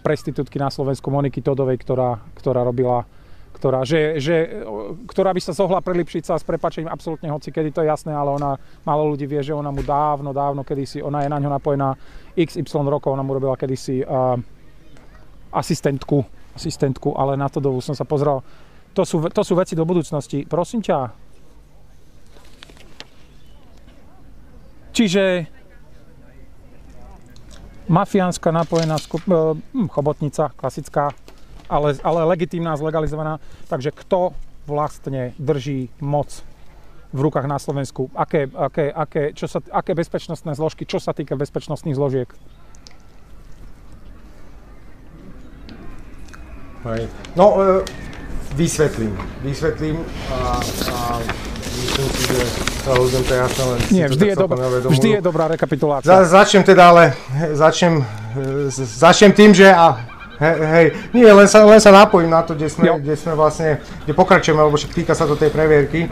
[0.04, 3.08] prestitútky na Slovensku Moniky Todovej, ktorá, ktorá robila
[3.60, 4.64] ktorá, že, že,
[5.12, 8.32] ktorá by sa zohla pre Lipšica s prepačením absolútne hoci kedy to je jasné, ale
[8.32, 8.56] ona,
[8.88, 12.00] málo ľudí vie, že ona mu dávno, dávno kedysi, ona je na ňo napojená
[12.40, 14.40] XY rokov, ona mu robila kedysi uh,
[15.52, 16.24] asistentku,
[16.56, 18.40] asistentku, ale na to dobu som sa pozrel.
[18.96, 20.48] To sú, to sú veci do budúcnosti.
[20.48, 21.12] Prosím ťa.
[24.96, 25.24] Čiže
[27.92, 29.52] mafiánska napojená skup, uh,
[29.92, 31.12] chobotnica, klasická,
[31.70, 33.38] ale, ale legitímna, zlegalizovaná.
[33.70, 34.34] Takže kto
[34.66, 36.42] vlastne drží moc
[37.10, 38.10] v rukách na Slovensku?
[38.14, 42.30] Aké, aké, aké, čo sa, aké bezpečnostné zložky, čo sa týka bezpečnostných zložiek?
[46.86, 47.12] Hej.
[47.36, 47.84] No, e,
[48.56, 49.12] vysvetlím.
[49.44, 50.00] Vysvetlím
[50.32, 50.64] a,
[50.96, 50.98] a
[51.76, 52.40] myslím si, že
[52.88, 54.96] sa ľuďom to jasné len Nie, vždy je, celkom dob- neuvedomujú.
[54.96, 56.08] vždy je dobrá rekapitulácia.
[56.08, 57.04] Za, začnem teda, ale
[57.52, 60.08] začnem, e, začnem tým, že a,
[60.40, 62.96] hej, hej, nie, len sa, len sa napojím na to, kde sme, Jo.
[62.98, 66.08] kde sme vlastne, kde pokračujeme, lebo však týka sa to tej previerky.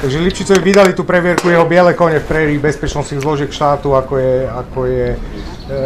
[0.00, 4.34] Takže Lipšicovi vydali tú previerku jeho biele kone v prérii bezpečnostných zložiek štátu, ako je,
[4.46, 5.78] ako je e,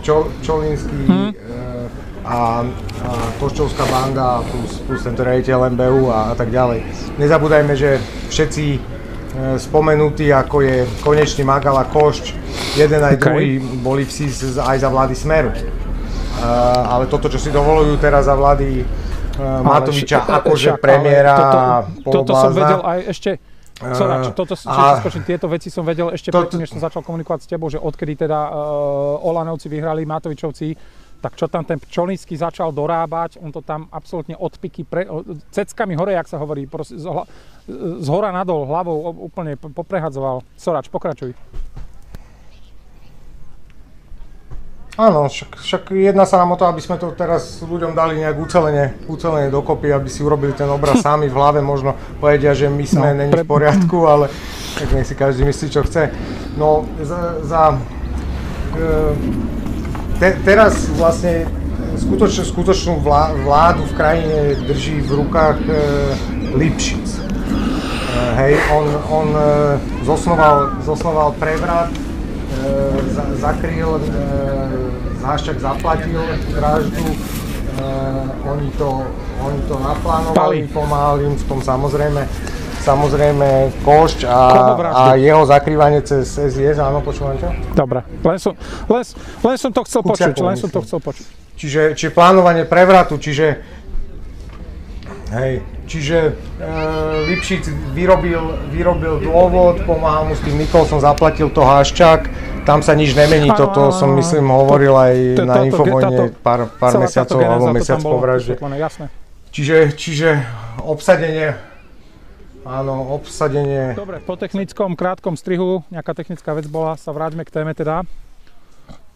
[0.00, 1.28] Pčol, Pčolinský Mhm.
[1.28, 1.34] e,
[2.28, 2.60] a,
[3.04, 3.08] a
[3.40, 6.84] Koščovská banda plus, plus tento rejiteľ MBU a, a tak ďalej.
[7.16, 7.96] Nezabúdajme, že
[8.28, 8.78] všetci e,
[9.56, 12.36] spomenutí, ako je konečný Magala Košč,
[12.76, 13.22] jeden aj OK.
[13.24, 15.50] druhý boli v SIS aj za vlády Smeru.
[16.38, 22.32] Uh, ale toto, čo si dovolujú teraz za vlády uh, Matoviča, akože premiéra toto, toto
[22.38, 23.30] som vedel aj ešte,
[23.78, 27.02] Sorry, čo, toto, a- skočím, tieto veci som vedel ešte To- predtým, než som začal
[27.02, 30.74] komunikovať s tebou, že odkedy teda uh, Olanovci vyhrali Matovičovci,
[31.18, 35.06] tak čo tam ten Pčolinský začal dorábať, on to tam absolútne odpiky, pre,
[35.50, 37.26] ceckami hore, jak sa hovorí, proste, z, hla,
[37.98, 40.46] z hora nadol hlavou úplne poprehadzoval.
[40.54, 41.34] Sorač, pokračuj.
[44.98, 48.34] Áno, však, však jedná sa nám o to, aby sme to teraz ľuďom dali nejak
[48.34, 52.82] ucelene, ucelene dokopy, aby si urobili ten obraz sami v hlave, možno povedia, že my
[52.82, 54.26] sme No, není pre- v poriadku, ale
[54.74, 56.10] tak nech si každý myslí, čo chce.
[56.58, 57.62] No, za, za
[58.74, 58.82] e,
[60.18, 61.46] te, teraz vlastne
[61.94, 65.74] skutoč, skutočnú vlá, vládu v krajine drží v rukách e,
[66.58, 67.06] Lipšic.
[67.06, 67.20] E,
[68.34, 69.46] hej, on, on e,
[70.02, 72.07] zosnoval, zosnoval prevrat,
[73.38, 74.02] zakryl, e,
[75.18, 76.22] Zášťak zaplatil
[76.54, 77.16] vraždu, e,
[78.46, 79.02] oni, to,
[79.42, 82.22] oni to naplánovali, pomáhali im v tom samozrejme,
[82.86, 83.48] samozrejme
[83.82, 84.40] Košť a,
[84.94, 87.50] a jeho zakrývanie cez SIS, áno, počúvam ťa?
[87.74, 88.54] Dobre, len som,
[88.88, 89.02] len,
[89.42, 90.86] len som to chcel počuť, Kuciakov, len som to myslím.
[90.86, 91.26] chcel počuť.
[91.58, 93.58] Čiže, čiže plánovanie prevratu, čiže
[95.34, 96.70] hej, čiže e,
[97.32, 97.64] Lipšic
[97.96, 102.28] vyrobil, vyrobil dôvod, pomáhal mu s tým Nikolson, zaplatil to Haščák,
[102.68, 107.40] tam sa nič nemení, toto som myslím hovoril aj To- na Infovojne pár, pár mesiacov
[107.40, 108.60] alebo mesiac po vražde.
[109.48, 110.44] Čiže, čiže
[110.84, 111.56] obsadenie,
[112.68, 117.72] áno, obsadenie, Dobre, po technickom krátkom strihu, nejaká technická vec bola, sa vráťme k téme
[117.72, 118.04] teda.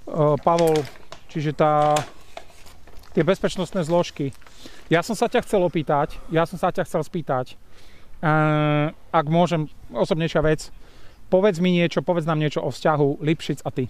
[0.08, 0.80] Uh, Pavol,
[1.28, 1.94] čiže tá,
[3.12, 4.32] tie bezpečnostné zložky.
[4.92, 7.56] Ja som sa ťa chcel opýtať, ja som sa ťa chcel spýtať,
[8.20, 10.68] uh, ak môžem, osobnejšia vec,
[11.32, 13.88] povedz mi niečo, povedz nám niečo o vzťahu Lipšic a ty.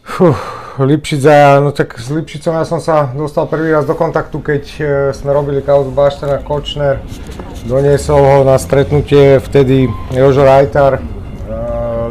[0.00, 0.40] Fuh,
[0.80, 4.82] Lipšica, no tak s Lipšicom ja som sa dostal prvý raz do kontaktu, keď e,
[5.12, 7.04] sme robili kauzu Baštena Kočner.
[7.68, 10.96] Doniesol ho na stretnutie vtedy Jožo Rajtar.
[10.96, 11.00] E,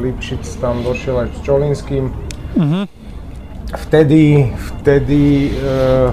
[0.06, 2.14] Lipšic tam došiel aj s Čolinským.
[2.54, 2.97] Mhm.
[3.68, 6.08] Vtedy, vtedy e,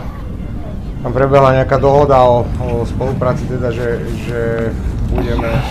[1.06, 4.40] tam prebehla nejaká dohoda o, o spolupráci, teda, že, že
[5.14, 5.62] budeme,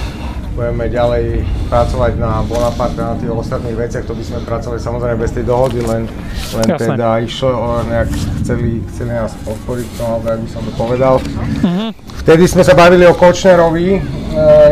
[0.55, 5.35] budeme ďalej pracovať na Bonaparte, na tých ostatných veciach, to by sme pracovali samozrejme bez
[5.35, 6.07] tej dohody, len,
[6.55, 6.95] len Jasné.
[6.95, 11.13] teda išlo o nejak, chceli, chceli nás podporiť tom, alebo jak by som to povedal.
[12.23, 14.01] Vtedy sme sa bavili o Kočnerovi, e,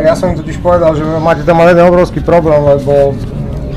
[0.00, 3.12] ja som im totiž povedal, že máte tam ale jeden obrovský problém, lebo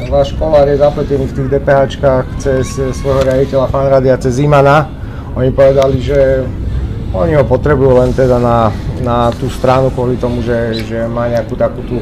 [0.06, 4.86] školár je zapletený v tých DPHčkách cez svojho riaditeľa fanradia, cez Zimana.
[5.34, 6.46] Oni povedali, že
[7.12, 8.70] oni ho potrebujú len teda na,
[9.02, 11.98] na tú stranu kvôli tomu, že, že má nejakú takú tú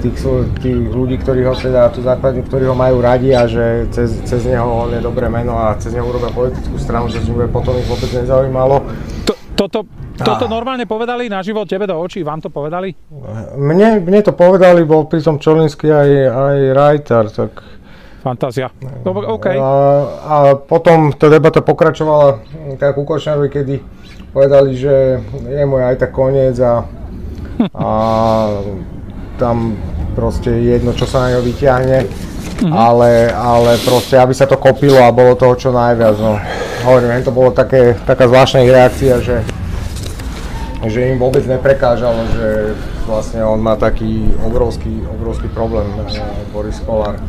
[0.00, 0.16] tých,
[0.62, 4.40] tých ľudí, ktorí ho teda, tú základňu, ktorí ho majú radi a že cez, cez
[4.48, 7.88] neho on je dobré meno a cez neho urobia politickú stranu, že bude potom ich
[7.88, 8.80] vôbec nezaujímalo.
[9.28, 9.88] To, toto,
[10.20, 10.52] toto Ah.
[10.52, 12.92] normálne povedali na život tebe do očí, vám to povedali?
[13.56, 17.50] Mne, mne to povedali, bol pri tom Čolinský aj, aj Rajtar, tak
[18.26, 18.74] Fantázia.
[19.06, 19.46] Dobre, OK.
[19.54, 19.70] A,
[20.18, 22.42] a potom tá debata pokračovala
[22.74, 23.74] tak ku Kočnerovi, kedy
[24.34, 26.82] povedali, že je môj aj tak koniec a,
[27.86, 27.90] a
[29.38, 29.78] tam
[30.18, 31.98] proste je jedno, čo sa na ňo vyťahne,
[32.72, 36.16] ale, ale proste, aby sa to kopilo a bolo toho čo najviac.
[36.16, 36.40] No.
[36.88, 39.36] Hovorím, len to bolo také, taká zvláštna reakcia, že,
[40.86, 42.46] že im vôbec neprekážalo, že
[43.04, 46.20] vlastne on má taký obrovský, obrovský problém, eh,
[46.50, 47.20] Boris Kolár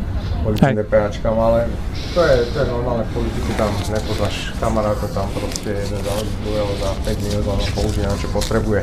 [0.48, 0.80] Hej.
[0.80, 1.68] DPAčkám, ale
[2.14, 6.72] to je, to je normálne v politiku, tam nepoznáš kamaráta, tam proste jeden záleží druhého
[6.80, 8.80] za 5 minút, ho použije na čo potrebuje.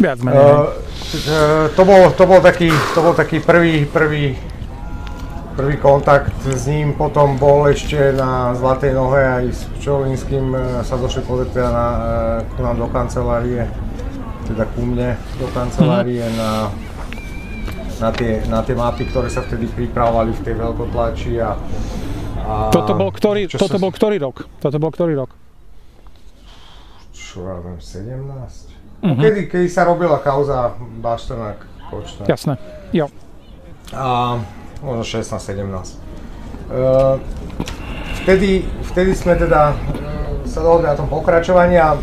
[0.00, 0.40] Viac menej.
[0.40, 4.34] Uh, to, bol, to, bol taký, to bol taký prvý, prvý
[5.56, 10.94] prvý kontakt s ním potom bol ešte na Zlatej nohe aj s Pčolinským e, sa
[10.96, 13.66] došli pozrieť teda na, e, ku nám do kancelárie,
[14.46, 16.38] teda ku mne do kancelárie mm-hmm.
[16.38, 16.50] na,
[17.98, 21.50] na, tie, na tie mapy, ktoré sa vtedy pripravovali v tej veľkotlači a,
[22.46, 23.82] a toto bol ktorý, toto sa...
[23.82, 24.46] bol ktorý rok?
[24.62, 25.30] Toto bol ktorý rok?
[27.10, 28.70] Čo ja viem, 17?
[29.00, 29.16] Mm-hmm.
[29.16, 32.26] Kedy, kedy sa robila kauza Baštenák Kočner.
[32.28, 32.54] Jasné,
[32.92, 33.08] jo.
[33.90, 34.38] A
[34.82, 35.96] možno 16, 17.
[36.70, 37.18] Uh,
[38.22, 40.10] vtedy, vtedy sme teda uh,
[40.50, 41.98] sa dohodli na tom pokračovaní a e,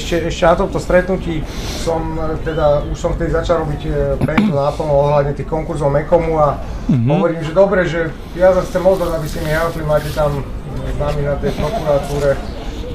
[0.00, 1.44] ešte, ešte na tomto stretnutí
[1.84, 3.80] som teda, už som vtedy začal robiť
[4.24, 6.56] pentu náplno ohľadne tých konkurzov Mekomu a
[6.88, 7.10] mm-hmm.
[7.12, 10.40] hovorím, že dobre, že ja zase chcem moc aby ste mi helpli, máte tam
[10.88, 12.30] s nami na tej prokuratúre,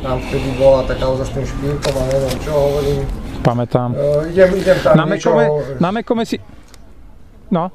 [0.02, 3.02] tam vtedy bola taká kauza s tým špílkom a neviem čo, hovorím.
[3.46, 3.93] Pamätám.
[3.93, 5.30] Uh, idem, idem tam na niečo...
[5.30, 5.46] Mekome,
[5.78, 6.41] na Mekome si...
[7.54, 7.70] No,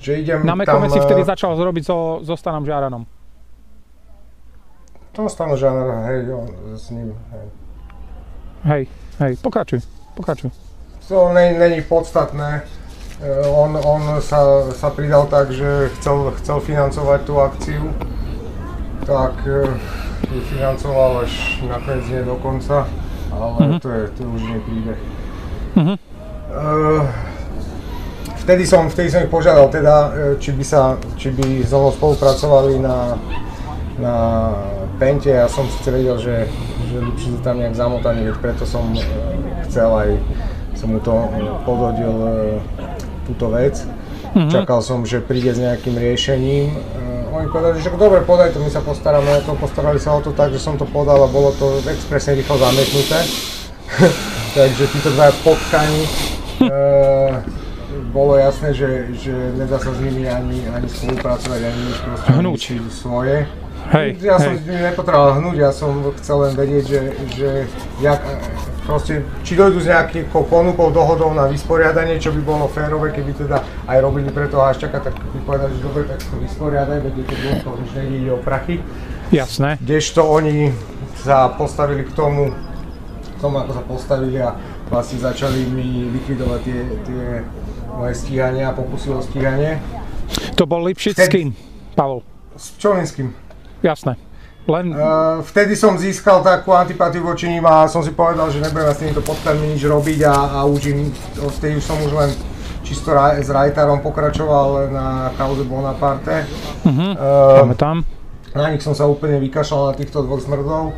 [0.00, 3.04] že idem Na Mekome tam, si vtedy eh, začal zrobiť so, so Stanom Žáranom.
[5.12, 6.46] To Stan Žáran, hej, on,
[6.78, 7.46] s ním, hej.
[8.64, 8.82] Hej,
[9.20, 9.80] hej, pokračuj,
[10.16, 10.50] pokračuj.
[11.08, 12.62] To není podstatné.
[13.20, 17.84] Eh, on, on sa, sa pridal tak, že chcel, chcel financovať tú akciu,
[19.04, 19.68] tak eh,
[20.32, 22.88] ju financoval až nakoniec nie do konca,
[23.34, 23.80] ale uh-huh.
[23.82, 24.94] to, je, to už príde.
[25.76, 25.96] Uh-huh.
[26.50, 27.04] Uh,
[28.40, 31.92] vtedy som, vtedy som ich požiadal teda, e, či by sa, či by so mnou
[31.92, 33.14] spolupracovali na,
[34.00, 34.14] na
[34.96, 35.30] Pente.
[35.30, 36.48] Ja som síce vedel, že,
[36.88, 39.00] že Lipšic je tam nejak zamotaný, veď preto som e,
[39.68, 40.10] chcel aj,
[40.74, 41.28] som mu to e,
[41.68, 42.14] podhodil
[43.28, 43.84] túto vec.
[44.30, 44.50] Mm-hmm.
[44.50, 46.70] Čakal som, že príde s nejakým riešením.
[47.30, 49.58] Oni povedali, že dobre, podaj to, my sa postaráme o to.
[49.58, 53.18] Postarali sa o to tak, že som to podal a bolo to expresne rýchlo zamietnuté.
[54.58, 56.02] Takže títo dva potkani
[58.10, 62.60] bolo jasné, že, že nedá sa s nimi ani, ani spolupracovať, ani nič proste hnúť
[62.90, 63.36] svoje.
[63.90, 64.44] Hej, ja hej.
[64.44, 65.90] som s nimi nepotreboval hnúť, ja som
[66.20, 67.00] chcel len vedieť, že,
[67.34, 67.50] že
[67.98, 68.22] jak,
[68.86, 73.64] proste, či dojdu s nejakou ponukou, dohodou na vysporiadanie, čo by bolo férové, keby teda
[73.90, 77.24] aj robili pre toho Haščaka, tak by povedali, že dobre, tak to vysporiadaj, veď je
[77.24, 78.78] to dôvod, že nejde o prachy.
[79.34, 79.78] Jasné.
[79.82, 80.70] Kdežto oni
[81.18, 82.54] sa postavili k tomu,
[83.26, 84.54] k tomu, ako sa postavili a
[84.90, 87.24] vlastne začali mi likvidovať tie, tie
[88.00, 89.76] moje stíhanie a pokusy o stíhanie.
[90.56, 91.52] To bol Lipšic s kým,
[91.92, 92.24] Pavol?
[92.56, 93.36] S Čolinským.
[93.84, 94.16] Jasné.
[94.68, 94.92] Len...
[94.92, 99.00] Uh, vtedy som získal takú antipatiu voči ním a som si povedal, že nebudem s
[99.02, 102.30] týmto podkladmi nič robiť a, a už im, odtedy už som už len
[102.86, 106.44] čisto raj, s Rajtarom pokračoval na kauze Bonaparte.
[106.86, 107.96] Uh-huh, uh, pamätám.
[108.50, 110.90] Na nich som sa úplne vykašľal na týchto dvoch smrdov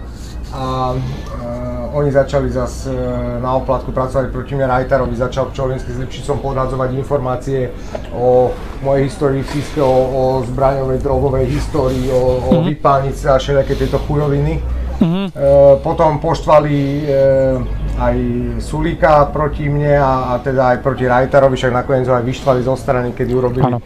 [0.53, 5.99] a uh, oni začali zase uh, na oplatku pracovať proti mňa Rajtarovi, začal Pčolinsky s
[5.99, 7.73] Lipšicom podhadzovať informácie
[8.13, 8.53] o
[8.85, 12.49] mojej histórii físke, o, o zbraňovej, drogovej histórii, o, mm-hmm.
[12.49, 12.65] o mhm.
[12.69, 14.61] vypálnice a všetky tieto chujoviny.
[15.03, 15.27] Mm-hmm.
[15.35, 17.59] Uh, potom poštvali uh,
[17.99, 18.17] aj
[18.61, 22.77] Sulíka proti mne a, a teda aj proti Rajtarovi, však nakoniec ho aj vyštvali zo
[22.77, 23.81] strany, keď urobili ano.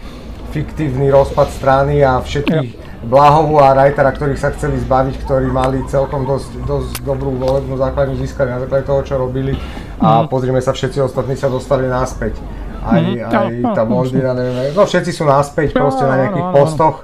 [0.50, 6.26] fiktívny rozpad strany a všetkých Blahovu a Rajtara, ktorých sa chceli zbaviť, ktorí mali celkom
[6.26, 9.54] dosť, dosť dobrú volebnú základňu získať na základe toho, čo robili.
[10.02, 10.28] A mm.
[10.28, 12.34] pozrime sa, všetci ostatní sa dostali naspäť.
[12.82, 13.22] Aj, mm.
[13.30, 16.96] aj tá Mondina, neviem, no všetci sú naspäť proste na nejakých postoch.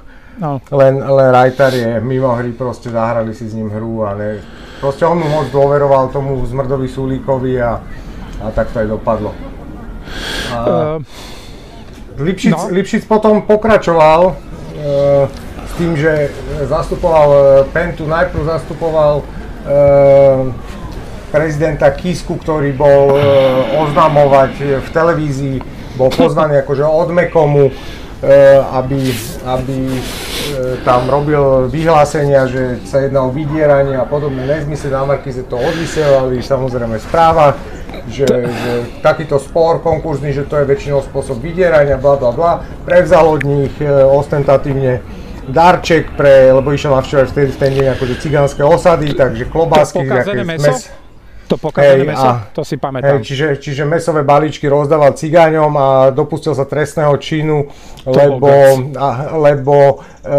[0.43, 0.59] No.
[0.73, 4.41] Len, len Rajtar je mimo hry, proste zahrali si s ním hru a ne,
[4.81, 7.77] proste on mu moc dôveroval tomu Zmrdovi Sulíkovi a,
[8.41, 9.29] a tak to aj dopadlo.
[10.51, 10.57] A,
[10.97, 12.73] uh, Lipšic, no.
[12.73, 15.29] Lipšic potom pokračoval uh,
[15.77, 16.29] tým, že
[16.69, 17.37] zastupoval e,
[17.73, 19.23] Pentu, najprv zastupoval e,
[21.33, 23.19] prezidenta Kisku, ktorý bol e,
[23.81, 25.57] oznamovať v televízii,
[25.97, 27.69] bol pozvaný akože od Mekomu,
[28.71, 29.11] aby,
[29.43, 29.99] aby
[30.87, 34.95] tam robil vyhlásenia, že sa jedná o vydieranie a podobné nezmysly.
[34.95, 37.59] Na Markize to odvysielali, samozrejme správa,
[38.07, 38.71] že, že
[39.03, 42.53] takýto spor konkurzný, že to je väčšinou spôsob vydierania, bla bla bla.
[42.87, 43.75] Prevzal od nich
[44.07, 45.03] ostentatívne
[45.47, 50.03] darček pre, lebo išiel navštevovať vtedy v ten deň akože cigánske osady, takže klobásky,
[50.47, 50.71] meso?
[50.71, 50.91] Mes,
[51.47, 53.19] to pokazené hey, meso, a, to si pamätám.
[53.19, 57.67] Hey, čiže, čiže mesové balíčky rozdával cigáňom a dopustil sa trestného činu,
[58.01, 58.51] to lebo,
[58.95, 60.33] a, lebo e,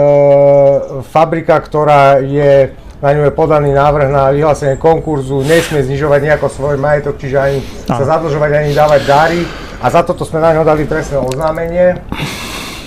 [1.05, 2.72] fabrika, ktorá je
[3.05, 7.59] na ňu je podaný návrh na vyhlásenie konkurzu, nesmie znižovať nejako svoj majetok, čiže ani
[7.61, 8.00] a.
[8.00, 9.40] sa zadlžovať, ani dávať dary.
[9.84, 12.00] A za toto sme na ňo dali trestné oznámenie.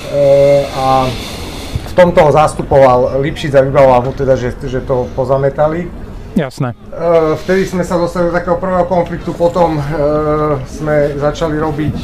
[0.10, 0.16] E,
[0.74, 1.06] a
[1.98, 5.90] tomto ho zastupoval Lipšic a vybavoval mu teda, že, že to pozametali.
[6.38, 6.78] Jasné.
[6.94, 9.82] E, vtedy sme sa dostali do takého prvého konfliktu, potom e,
[10.70, 11.98] sme začali robiť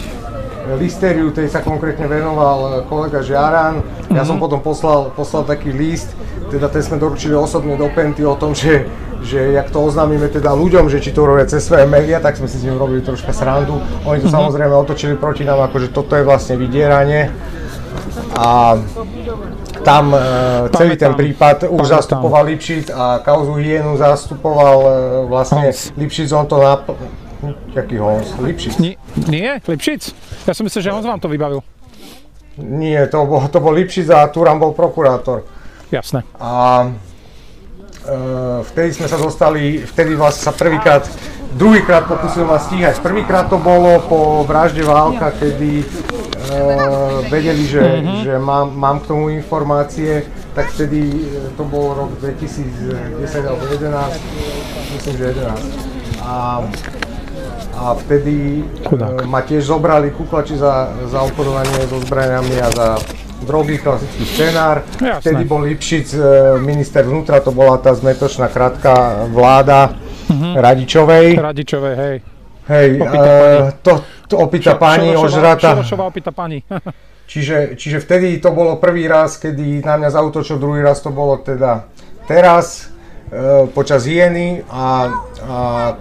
[0.80, 3.84] listériu, tej sa konkrétne venoval kolega Žiaran.
[4.16, 6.10] Ja som potom poslal, poslal taký list,
[6.50, 8.88] teda ten sme doručili osobne do Penty o tom, že,
[9.22, 12.48] že jak to oznámime teda ľuďom, že či to robia cez svoje médiá, tak sme
[12.48, 13.78] si s ním robili troška srandu.
[14.08, 14.38] Oni to mm-hmm.
[14.40, 17.28] samozrejme otočili proti nám, akože toto je vlastne vydieranie.
[18.40, 18.80] A
[19.84, 20.20] tam e,
[20.72, 21.96] celý ten prípad už Pamätám.
[22.00, 24.92] zastupoval Lipšic a kauzu Hyenu zastupoval e,
[25.28, 25.92] vlastne Hons.
[26.00, 26.88] Lipšic, on to nap...
[27.76, 28.40] Jaký Hons?
[28.40, 28.80] Lipšic.
[28.80, 28.96] Nie,
[29.28, 30.16] nie, Lipšic?
[30.48, 31.60] Ja som myslel, že Hons vám to vybavil.
[32.58, 35.44] Nie, to bol, to bol Lipšic a Turan bol prokurátor.
[35.92, 36.24] Jasné.
[36.40, 38.12] A e,
[38.72, 41.04] vtedy sme sa dostali, vtedy vlastne sa prvýkrát
[41.54, 42.98] druhýkrát pokúsil ma stíhať.
[43.00, 45.86] Prvýkrát to bolo po vražde Válka, kedy
[47.30, 48.24] vedeli, že, mm-hmm.
[48.24, 54.22] že mám, mám k tomu informácie, tak vtedy e, to bol rok 2010 alebo 2011,
[54.94, 56.24] myslím, že 11.
[56.24, 56.64] A,
[57.74, 62.88] a vtedy uh, ma tiež zobrali kuklači za, za obchodovanie so zbraniami a za
[63.44, 64.88] drogy, klasický scenár.
[65.04, 65.20] Jasné.
[65.20, 66.16] Vtedy bol Lipšic,
[66.64, 70.00] minister vnútra, to bola tá zmetočná krátka vláda
[70.32, 70.56] uh-huh.
[70.64, 71.36] Radičovej.
[71.36, 72.16] Radičovej, hej.
[72.64, 74.00] Hej, uh, to,
[74.34, 75.80] to opýta pani ožrata.
[75.80, 76.66] Šorošová opýta pani.
[77.32, 81.38] čiže, čiže vtedy to bolo prvý raz, kedy na mňa zautočil, druhý raz to bolo
[81.40, 81.86] teda
[82.26, 82.90] teraz
[83.30, 84.86] uh, počas hieny a,
[85.46, 85.58] a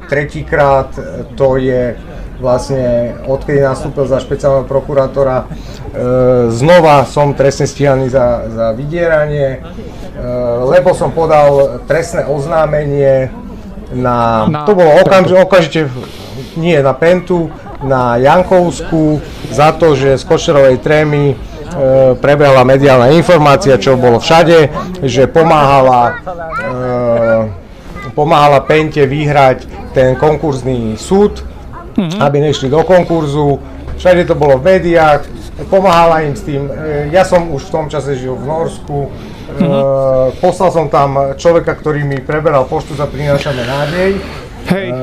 [0.09, 0.97] tretíkrát
[1.37, 1.95] to je
[2.43, 5.47] vlastne odkedy nastúpil za špeciálneho prokurátora.
[5.47, 9.59] E, znova som trestne stíhaný za, za vydieranie, e,
[10.67, 13.31] lebo som podal trestné oznámenie
[13.95, 15.87] na, na to bolo okamž, okamžite,
[16.59, 17.53] nie na Pentu,
[17.83, 19.21] na Jankovsku
[19.51, 21.35] za to, že z Košerovej trémy e,
[22.19, 24.71] prebehla mediálna informácia, čo bolo všade,
[25.03, 26.15] že pomáhala, e,
[28.15, 31.45] pomáhala Pente vyhrať ten konkurzný súd,
[31.99, 32.21] mm-hmm.
[32.23, 33.61] aby nešli do konkurzu.
[33.99, 35.29] Všade to bolo v médiách,
[35.69, 36.67] pomáhala im s tým.
[36.67, 36.71] E,
[37.13, 39.11] ja som už v tom čase žil v Norsku,
[39.53, 44.17] Uh, poslal som tam človeka, ktorý mi preberal poštu za Prinášame nádej.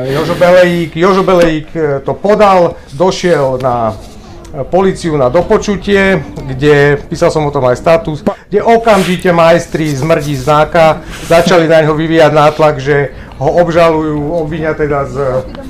[0.10, 3.94] Jožo Belejík, Jožo Belejík e, to podal, došiel na
[4.74, 10.34] policiu na dopočutie, kde, písal som o tom aj status, kde okamžite majstri z mrdí
[10.34, 15.16] znáka začali na ňo vyvíjať nátlak, že ho obžalujú, obvinia teda z,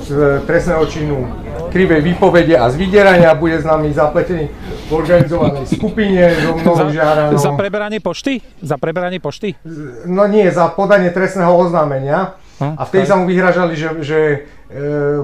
[0.08, 0.10] z
[0.48, 1.28] trestného činu
[1.70, 4.50] krivej výpovede a z vydierania bude s nami zapletený
[4.88, 7.38] v organizovanej skupine so mnou za, žiaranou.
[7.38, 8.42] Za preberanie pošty?
[8.58, 9.54] Za preberanie pošty?
[10.08, 12.39] No nie, za podanie trestného oznámenia.
[12.60, 14.38] Hm, a vtedy sa mu vyhražali, že, že e,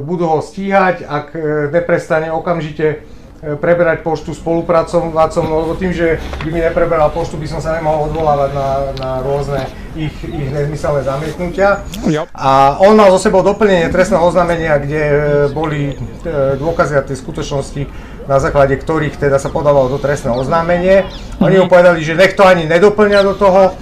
[0.00, 3.04] budú ho stíhať, ak e, neprestane okamžite
[3.36, 5.12] E, preberať poštu spolupracovať
[5.44, 9.10] no lebo tým, že by mi nepreberal poštu, by som sa nemohol odvolávať na, na
[9.20, 9.60] rôzne
[9.92, 11.84] ich, ich nezmyselné zamietnutia.
[12.08, 12.32] Yep.
[12.32, 15.02] A on mal zo sebou doplnenie trestného oznámenia, kde
[15.52, 16.00] boli
[16.56, 17.84] dôkazy a tie skutočnosti,
[18.24, 21.04] na základe ktorých teda sa podávalo to trestné oznámenie.
[21.36, 21.72] Oni mu mhm.
[21.76, 23.76] povedali, že nech to ani nedoplňa do toho,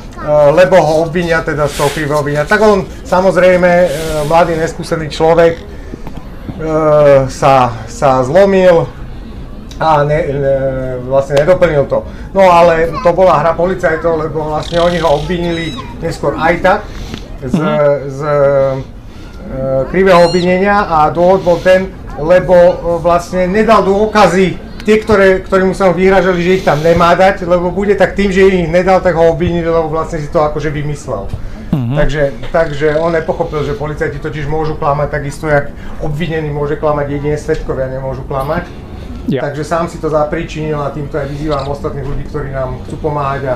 [0.52, 2.48] lebo ho obvinia teda z toho krivého obvinia.
[2.48, 3.70] Tak on samozrejme,
[4.24, 5.60] mladý, neskúsený človek,
[7.28, 8.88] sa, sa zlomil,
[9.74, 10.54] a ne, ne,
[11.02, 12.06] vlastne nedoplnil to.
[12.30, 16.80] No ale to bola hra policajtov, lebo vlastne oni ho obvinili neskôr aj tak
[17.42, 18.06] z, mm-hmm.
[18.06, 18.20] z
[19.90, 21.90] krivého obvinenia a dôvod bol ten,
[22.22, 22.54] lebo
[23.02, 27.96] vlastne nedal dôkazy tie, ktoré, ktorým sa vyhražali, že ich tam nemá dať, lebo bude
[27.96, 31.26] tak tým, že ich nedal, tak ho obvinili, lebo vlastne si to akože vymyslel.
[31.74, 31.96] Mm-hmm.
[31.98, 32.22] Takže,
[32.54, 37.90] takže on nepochopil, že policajti totiž môžu klamať takisto, jak obvinený môže klamať, jedine svetkovia
[37.90, 38.83] nemôžu klamať.
[39.28, 39.48] Ja.
[39.48, 43.42] Takže sám si to zapričinil a týmto aj vyzývam ostatných ľudí, ktorí nám chcú pomáhať
[43.50, 43.54] a,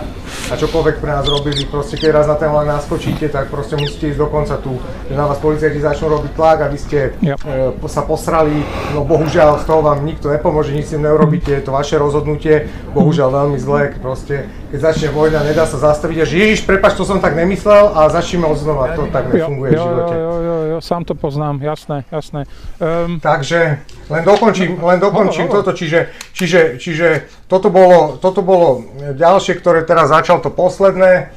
[0.48, 1.68] a čokoľvek pre nás robili.
[1.68, 5.14] Proste keď raz na ten len naskočíte, tak proste musíte ísť do konca tu, že
[5.14, 7.36] na vás policajti začnú robiť tlak, aby ste ja.
[7.44, 8.64] e, sa posrali.
[8.96, 12.72] No bohužiaľ z toho vám nikto nepomôže, nič s tým neurobíte, je to vaše rozhodnutie,
[12.96, 13.92] bohužiaľ veľmi zlé.
[14.00, 17.88] Proste keď začne vojna, nedá sa zastaviť a že Ježiš, prepač, to som tak nemyslel
[17.96, 18.92] a začneme od znova.
[19.00, 20.14] To tak nefunguje jo, v živote.
[20.14, 22.44] Jo, jo, jo, jo, sám to poznám, jasné, jasné.
[22.76, 23.80] Um, Takže
[24.12, 27.08] len dokončím, len dokončím toto, čiže, čiže, čiže
[27.48, 28.84] toto, bolo, toto bolo
[29.16, 31.32] ďalšie, ktoré teraz začal to posledné.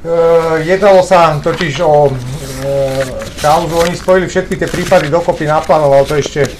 [0.00, 0.14] E,
[0.64, 2.12] jednalo sa totiž o e,
[3.44, 6.50] kauzu, oni spojili všetky tie prípady dokopy, naplánoval to ešte e,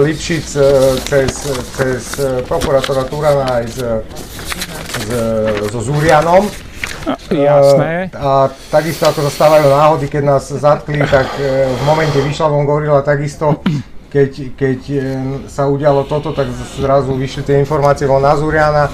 [0.00, 0.64] Lipšic e,
[1.04, 1.32] cez,
[1.76, 2.02] cez
[2.48, 3.78] prokurátora Turana aj s,
[5.06, 5.08] s,
[5.70, 6.50] so Zúrianom.
[7.30, 8.10] Jasné.
[8.18, 12.98] A takisto ako sa stávajú náhody, keď nás zatkli, tak v momente vyšla von gorila
[13.06, 13.62] takisto
[14.16, 15.00] keď, keď e,
[15.50, 16.48] sa udialo toto, tak
[16.80, 18.88] zrazu vyšli tie informácie von Nazuriana.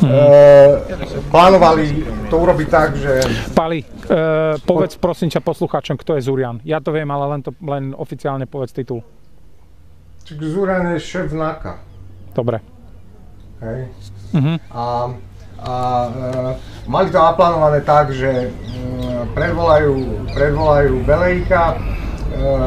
[0.00, 0.10] Hmm.
[0.10, 1.84] E, plánovali
[2.32, 3.12] to urobiť tak, že...
[3.52, 6.64] Pali, e, povedz prosím ťa poslucháčom, kto je Zurian.
[6.64, 9.04] Ja to viem, ale len, to, len oficiálne povedz titul.
[10.24, 11.84] Zurian je šéf NAKA.
[12.32, 12.64] Dobre.
[13.60, 13.92] Hej.
[14.32, 14.54] Mhm.
[14.72, 15.12] A,
[15.62, 15.74] a
[16.08, 18.48] e, mali to naplánované tak, že e,
[19.34, 21.76] predvolajú, predvolajú Belejka, e,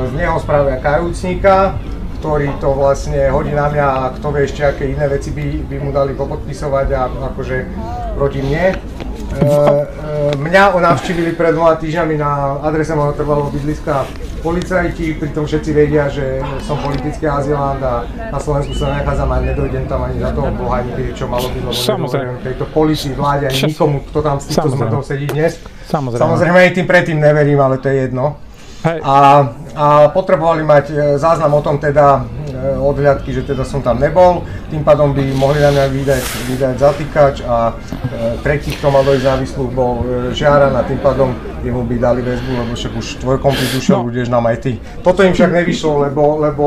[0.08, 1.76] z neho spravia kajúcnika,
[2.18, 5.76] ktorý to vlastne hodí na mňa a kto vie ešte aké iné veci by, by
[5.78, 7.02] mu dali popodpisovať a
[7.34, 7.58] akože
[8.18, 8.74] proti mne.
[9.38, 14.10] E, e, mňa navštívili pred dvoma týždňami na adrese môjho trvalého bydliska
[14.42, 19.86] policajti, pritom všetci vedia, že som politický azylant a na Slovensku sa nenachádzam ani nedojdem
[19.86, 22.32] tam ani za toho boha nikdy, čo malo byť, lebo Samozrejme.
[22.42, 25.60] tejto policii, vláde, ani nikomu, kto tam s týmto zmrdom sedí dnes.
[25.90, 26.22] Samozrejme.
[26.22, 28.40] Samozrejme aj tým predtým neverím, ale to je jedno.
[28.78, 29.00] Hej.
[29.02, 29.16] A,
[29.74, 34.46] a potrebovali mať e, záznam o tom teda e, odhľadky, že teda som tam nebol,
[34.70, 37.74] tým pádom by mohli na mňa vydať, vydať zatýkač a e,
[38.42, 41.34] tretí, kto mal dojsť na výsluh, bol e, Žiaran a tým pádom
[41.66, 44.06] jemu by dali väzbu, lebo však už tvoj komplet ušiel, No.
[44.06, 44.72] budeš nám aj ty.
[45.02, 46.66] Toto im však nevyšlo, lebo, lebo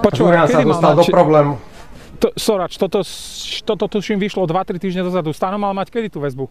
[0.00, 1.12] Počúvaj, sa dostal do mať...
[1.12, 1.52] problému.
[2.18, 3.04] To, Sorač, toto,
[3.62, 5.30] toto tuším vyšlo 2-3 týždne dozadu.
[5.30, 6.50] Stano mal mať kedy tú väzbu?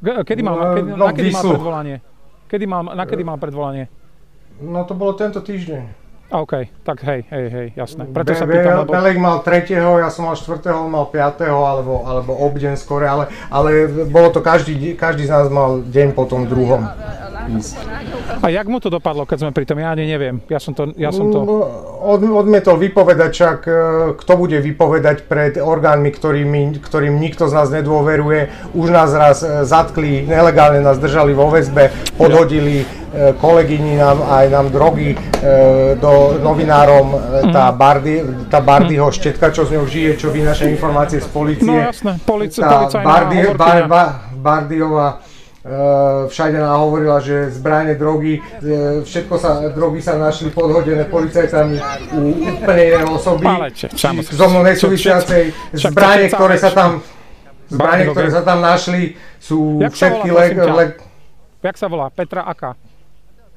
[0.00, 1.96] Kedy mal, No, kedy, no, na kedy mal predvolanie?
[2.48, 3.92] Kedy mal, na kedy mal predvolanie?
[4.64, 6.07] No to bolo tento týždeň.
[6.28, 6.52] OK,
[6.84, 8.04] tak hej, hej, hej, jasné.
[8.12, 8.92] Preto sa pýtam, lebo...
[8.92, 11.40] Belek mal 3., ja som mal 4., on mal 5.
[11.48, 16.28] alebo, alebo obdeň skore, ale, ale bolo to každý, každý z nás mal deň po
[16.28, 16.84] tom druhom.
[18.42, 19.80] A jak mu to dopadlo, keď sme pri tom?
[19.80, 20.44] Ja ani neviem.
[20.52, 20.92] Ja som to...
[21.00, 21.40] Ja som to...
[21.40, 21.50] Mm,
[21.98, 23.72] Od, odmietol vypovedať, však e,
[24.20, 28.52] kto bude vypovedať pred orgánmi, ktorým, ktorým nikto z nás nedôveruje.
[28.76, 31.88] Už nás raz e, zatkli, nelegálne nás držali vo väzbe,
[32.20, 32.97] podhodili e,
[33.40, 35.16] kolegyni nám, aj nám drogy e,
[35.96, 38.20] do novinárom, e, tá, Bardy,
[38.52, 41.64] tá Bardyho štetka, čo z ňou žije, čo vynaša informácie z policie.
[41.64, 43.88] No jasné, tá Bardy, bar, hovorkyňa.
[43.88, 44.02] ba,
[44.36, 45.08] Bardiova
[45.64, 45.72] e,
[46.28, 51.80] všade nám hovorila, že zbranie, drogy, e, všetko sa, drogy sa našli podhodené policajtami
[52.12, 53.44] u úplne inej osoby.
[54.36, 55.72] So mnou nesúvisiacej.
[55.72, 57.00] Zbranie, ktoré sa tam
[57.68, 60.76] zbranie, ktoré sa tam našli, sú všetky volá, le, prosím ťa?
[60.76, 60.86] le,
[61.58, 62.06] Jak sa volá?
[62.08, 62.78] Petra Aká?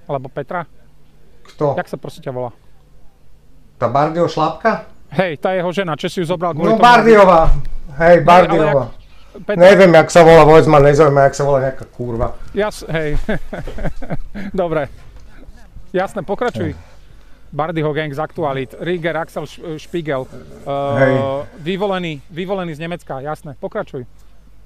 [0.08, 0.66] Alebo Petra?
[1.45, 1.76] Kto?
[1.78, 2.52] Jak sa prosím ťa volá?
[3.82, 4.86] Tá Bardio šlapka?
[5.12, 6.86] Hej, tá jeho žena, čo si ju zobral kvôli No tomu?
[6.86, 7.52] Bardiová.
[7.99, 8.86] Hej, ale Bardiová.
[9.32, 12.36] Petra, Neviem, jak sa volá, vôbec ma nezaujíma, jak sa volá nejaká kurva.
[12.52, 13.16] Jas, hej.
[14.62, 14.91] Dobre.
[15.91, 16.76] Jasné, pokračuj.
[17.52, 18.76] Bardyho gang z aktualít.
[18.80, 19.43] Rieger, Axel
[19.76, 20.24] Spiegel.
[20.24, 21.14] Uh, Hej.
[21.60, 23.60] vyvolený, vyvolený z Nemecka, jasné.
[23.60, 24.08] Pokračuj.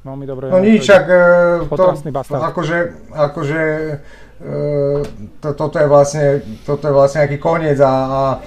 [0.06, 0.54] Veľmi dobre.
[0.54, 1.22] No nič, ak e,
[1.66, 1.98] to,
[2.30, 2.78] akože,
[3.10, 3.62] akože
[5.40, 8.38] to, toto je vlastne, toto je vlastne nejaký koniec a, a e,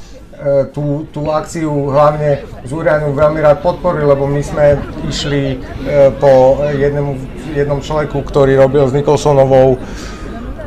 [0.69, 2.73] tú, tú akciu hlavne z
[3.17, 4.77] veľmi rád podporil, lebo my sme
[5.09, 7.17] išli e, po jednom,
[7.57, 9.81] jednom človeku, ktorý robil s Nicholsonovou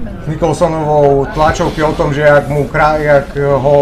[0.02, 3.76] s Nicholsonovou tlačovky o tom, že ak mu, krá, jak ho,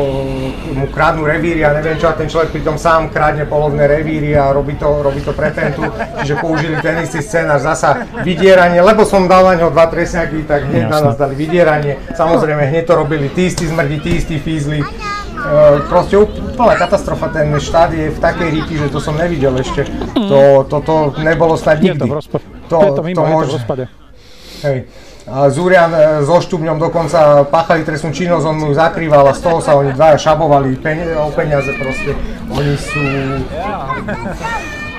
[0.71, 4.51] mu kradnú revíry a neviem čo, a ten človek pritom sám kradne polovné revíry a
[4.51, 5.83] robí to, robí to pre tentu,
[6.19, 10.67] čiže použili ten istý scénar, zasa vydieranie, lebo som dal na ňo dva tresiaky, tak
[10.67, 14.79] hneď na nás dali vydieranie, samozrejme hneď to robili tí istí smrdi, tí istí fízli,
[15.39, 19.87] E, proste úplná katastrofa, ten štát je v takej ríti, že to som nevidel ešte,
[20.27, 22.03] to, toto nebolo snad Je nikdy.
[22.03, 22.43] to v rozpade.
[22.67, 23.83] To- je to to je to v môže- rozpade.
[24.67, 24.77] Hej.
[24.83, 25.08] A
[25.53, 29.77] Zúrian e, so Štúbňom dokonca páchali trestnú činnosť, on mu zakrýval a z toho sa
[29.77, 32.17] oni dvaja šabovali peni- o peniaze proste.
[32.49, 33.03] Oni sú...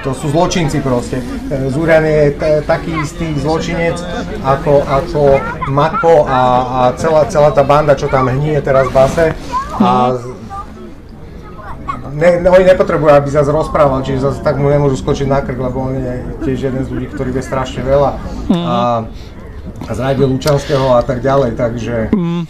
[0.01, 1.21] To sú zločinci proste.
[1.53, 4.01] E, Zúrian je t- taký istý zločinec
[4.41, 5.21] ako, ako
[5.69, 9.27] Mako a, a celá, celá tá banda, čo tam hníje teraz v base.
[9.77, 10.17] A
[12.17, 15.93] ne, oni nepotrebujú, aby zase rozprával, čiže zase tak mu nemôžu skočiť na krk, lebo
[15.93, 16.15] on je
[16.49, 18.11] tiež jeden z ľudí, ktorý vie strašne veľa.
[18.57, 19.05] A,
[19.89, 22.43] a zradil Lučanského a tak ďalej, takže mm.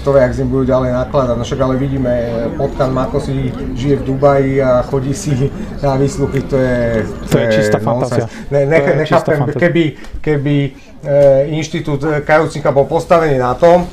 [0.00, 1.34] kto vie, ak s ním budú ďalej nakladať.
[1.38, 5.50] No však ale vidíme, e, Potkan Mako si žije v Dubaji a chodí si
[5.82, 7.84] na výsluchy, to je, To je čistá nonsens.
[7.84, 8.26] fantázia.
[8.50, 9.84] Ne, ne, To je čistá nechápem, keby,
[10.20, 10.70] keby e,
[11.54, 13.88] inštitút e, kajúcnika bol postavený na tom, e,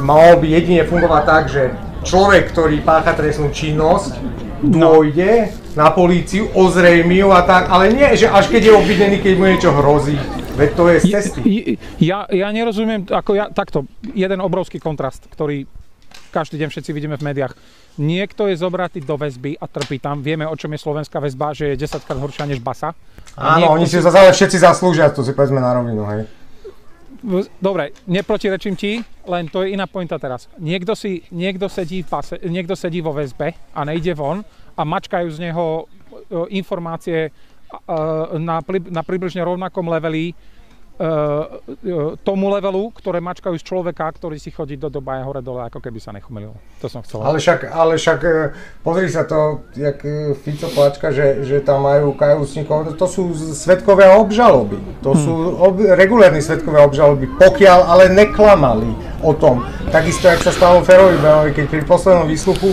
[0.00, 1.62] mal by jedine fungovať tak, že
[2.06, 4.14] človek, ktorý pácha trestnú činnosť,
[4.62, 9.32] dôjde na políciu, ozrejmi ju a tak, ale nie, že až keď je obvinený, keď
[9.36, 10.16] mu niečo hrozí.
[10.56, 11.40] Veď to je z cesty.
[11.44, 13.84] I- Ja, ja nerozumiem, ako ja, takto,
[14.16, 15.68] jeden obrovský kontrast, ktorý
[16.32, 17.52] každý deň všetci vidíme v médiách.
[17.96, 20.20] Niekto je zobratý do väzby a trpí tam.
[20.20, 22.92] Vieme, o čom je slovenská väzba, že je 10 krát horšia než basa.
[23.36, 26.28] A Áno, oni si to ale všetci zaslúžia, to si povedzme na rovinu, hej.
[27.58, 30.46] Dobre, neprotirečím ti, len to je iná pointa teraz.
[30.60, 34.44] Niekto, si, niekto, sedí v pase, niekto sedí vo väzbe a nejde von
[34.76, 35.88] a mačkajú z neho
[36.30, 37.32] e, informácie
[38.38, 40.34] na, pri- na približne rovnakom leveli
[42.24, 46.00] tomu levelu, ktoré mačkajú z človeka, ktorý si chodí do doba hore dole, ako keby
[46.00, 46.56] sa nechomilil.
[46.80, 47.20] To som chcel.
[47.20, 48.20] Ale však, ale však
[48.80, 50.00] pozri sa to, jak
[50.40, 54.80] Fico plačka, že, že tam majú kajúcnikov, to sú svetkové obžaloby.
[55.04, 55.20] To hmm.
[55.20, 59.68] sú ob, regulárni svetkové obžaloby, pokiaľ ale neklamali o tom.
[59.92, 62.72] Takisto, jak sa stalo Ferovi Belovi, keď pri poslednom výsluchu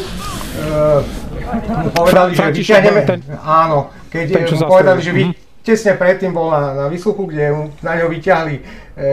[1.60, 3.02] mu povedali, že vyťahneme...
[3.44, 7.95] Áno, keď mu povedali, že vy, mhm tesne predtým bol na, na výsluchu, kde na
[7.95, 8.61] ňo vyťahli e,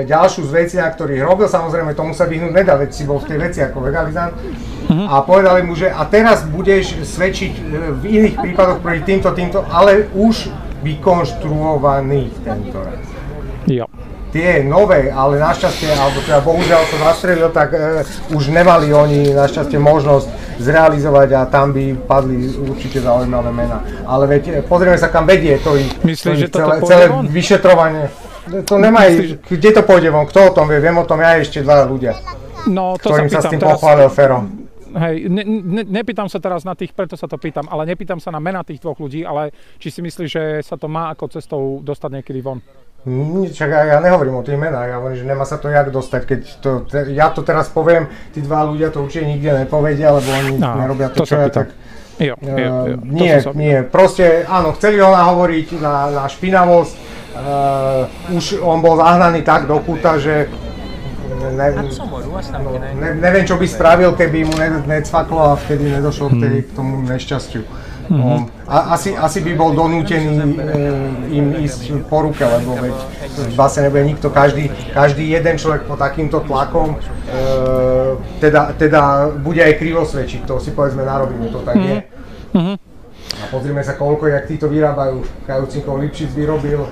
[0.05, 1.47] ďalšiu z veci, na ktorých robil.
[1.47, 4.35] Samozrejme, tomu sa vyhnúť nedá, veď si bol v tej veci ako legalizant.
[4.35, 5.07] Mm-hmm.
[5.07, 7.63] A povedali mu, že a teraz budeš svedčiť e,
[7.95, 10.51] v iných prípadoch proti týmto, týmto, ale už
[10.83, 13.05] vykonštruovaných tento raz.
[13.71, 13.87] Jo
[14.31, 19.77] tie nové, ale našťastie, alebo teda bohužiaľ to zastrelil, tak e, už nemali oni našťastie
[19.77, 20.27] možnosť
[20.63, 23.83] zrealizovať a tam by padli určite zaujímavé mená.
[24.07, 28.05] Ale veď, e, pozrieme sa kam vedie to ich, Myslíš, to ich celé, celé vyšetrovanie.
[28.67, 29.07] To nemá,
[29.47, 32.19] kde to pôjde von, kto o tom vie, viem o tom ja ešte dva ľudia,
[32.67, 34.43] no, to ktorým sa, sa s tým pochválil Fero.
[34.91, 38.35] Hej, ne, ne, nepýtam sa teraz na tých, preto sa to pýtam, ale nepýtam sa
[38.35, 41.63] na mena tých dvoch ľudí, ale či si myslíš, že sa to má ako cestou
[41.79, 42.59] dostať niekedy von?
[43.51, 46.41] Čak ja, nehovorím o tých menách, ja hovorím, že nemá sa to jak dostať, keď
[46.61, 50.61] to, te, ja to teraz poviem, tí dva ľudia to určite nikde nepovedia, lebo oni
[50.61, 51.73] no, nerobia to, to čo ja, tak...
[52.21, 52.73] Jo, jo, jo.
[52.77, 56.93] Uh, nie, nie, proste áno, chceli ho nahovoriť na, na špinavosť,
[57.41, 60.53] uh, už on bol zahnaný tak do kúta, že
[61.57, 62.71] ne, no,
[63.01, 66.71] ne, neviem, čo by spravil, keby mu ne, necvaklo a vtedy nedošlo k, tej, k
[66.77, 67.65] tomu nešťastiu.
[68.11, 68.67] Mm-hmm.
[68.67, 70.47] A, asi, asi by bol donútený e,
[71.31, 72.97] im ísť po ruke, lebo veď
[73.55, 77.39] vlastne nebude nikto, každý, každý jeden človek pod takýmto tlakom e,
[78.43, 81.97] teda, teda bude aj krivo svedčiť, to si povedzme narobíme, to tak je.
[82.51, 82.77] Mm-hmm.
[83.31, 85.23] A pozrieme sa, koľko, jak títo vyrábajú.
[85.47, 86.83] Kajúcnikov Lipšic vyrobil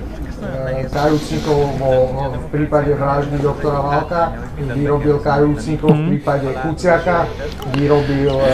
[0.89, 1.91] kajúcnikov vo,
[2.33, 4.21] v prípade vraždy doktora Valka,
[4.57, 6.07] vyrobil kajúcnikov v mhm.
[6.09, 7.29] prípade Kuciaka,
[7.77, 8.51] vyrobil, e,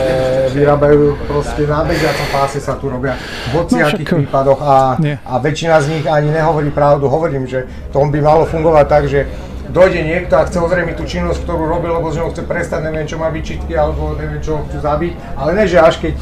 [0.52, 3.16] vyrábajú proste na bežiacom páse sa tu robia
[3.50, 4.76] v hociakých no, prípadoch a,
[5.24, 7.08] a väčšina z nich ani nehovorí pravdu.
[7.08, 9.26] Hovorím, že to by malo fungovať tak, že
[9.72, 13.08] dojde niekto a chce ozrejmiť tú činnosť, ktorú robil, lebo že ho chce prestať, neviem
[13.08, 16.14] čo má vyčitky, alebo neviem čo ho chcú zabiť, ale ne, že až keď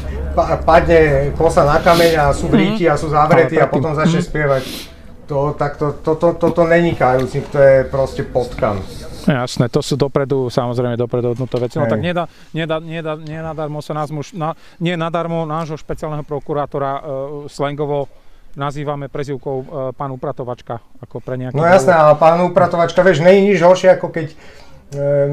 [0.67, 4.27] padne kosa na kameň a sú v a sú zavretí a potom začne mhm.
[4.27, 4.94] spievať
[5.27, 8.81] to, tak to, to, to, to, to není kajúcnik, to je proste potkan.
[9.25, 11.81] Jasné, to sú dopredu, samozrejme dopredu odnuté veci.
[11.81, 16.91] No tak nedá, nedá, nedá, nenadarmo sa nás muž, na, nie nadarmo nášho špeciálneho prokurátora
[16.93, 17.01] uh,
[17.49, 18.05] slangovo
[18.53, 19.65] nazývame prezivkou uh,
[19.97, 21.57] pán upratovačka, ako pre nejaký...
[21.57, 24.64] No jasné, ale pán upratovačka, vieš, není nič horšie, ako keď E,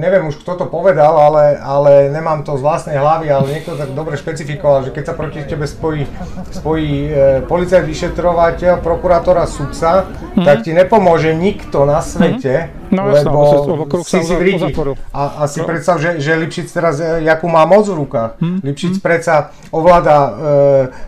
[0.01, 3.93] neviem už kto to povedal, ale, ale nemám to z vlastnej hlavy, ale niekto tak
[3.93, 6.09] dobre špecifikoval, že keď sa proti tebe spojí,
[6.51, 7.13] spojí e,
[7.47, 10.45] policajt, vyšetrovateľ, prokurátor a sudca, mm-hmm.
[10.45, 12.82] tak ti nepomôže nikto na svete, mm-hmm.
[12.93, 13.41] No, lebo
[13.89, 14.71] jasná, si si v ríti.
[15.17, 15.67] A, a si no.
[15.67, 18.37] predstav, že, že Lipšic teraz, e, jakú má moc v rukách.
[18.37, 18.61] Mm-hmm.
[18.63, 19.07] Lipšic mm-hmm.
[19.09, 19.35] predsa
[19.73, 20.31] ovláda e,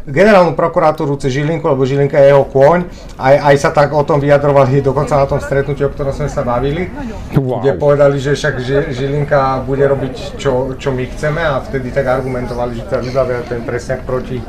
[0.08, 2.88] generálnu prokuratúru cez Žilinku, lebo Žilinka je jeho kôň.
[3.20, 6.40] Aj, aj sa tak o tom vyjadrovali dokonca na tom stretnutí, o ktorom sme sa
[6.40, 6.88] bavili,
[7.36, 7.60] wow.
[7.60, 12.80] kde povedali, že však Žilinka bude robiť, čo, čo my chceme a vtedy tak argumentovali,
[12.80, 14.40] že teda vybavia ten presňak proti,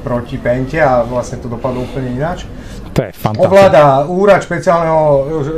[0.00, 2.48] proti Pente a vlastne to dopadlo úplne ináč.
[2.92, 3.48] To je fantastické.
[3.48, 5.00] Ovláda úrad špeciálneho,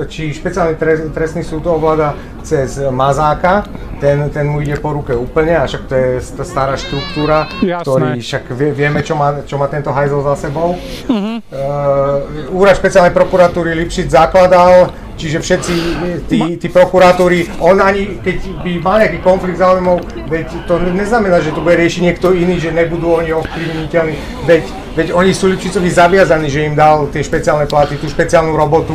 [0.07, 0.78] či špeciálny
[1.11, 2.14] trestný súd ovláda
[2.47, 3.66] cez Mazáka,
[3.99, 7.82] ten, ten mu ide po ruke úplne, a však to je tá stará štruktúra, Jasné.
[7.82, 10.76] ktorý však vie, vieme, čo má, čo má tento hajzel za sebou.
[11.11, 11.43] Uh-huh.
[11.51, 15.74] Uh, úrad špeciálnej prokuratúry Lipšic zakladal, čiže všetci
[16.26, 21.54] tí, tí prokurátori, on ani keď by mal nejaký konflikt záujmov, veď to neznamená, že
[21.54, 24.14] to bude riešiť niekto iný, že nebudú oni ovplyvniteľní,
[24.46, 28.94] veď Veď oni sú Lipšicovi zaviazaní, že im dal tie špeciálne platy, tú špeciálnu robotu.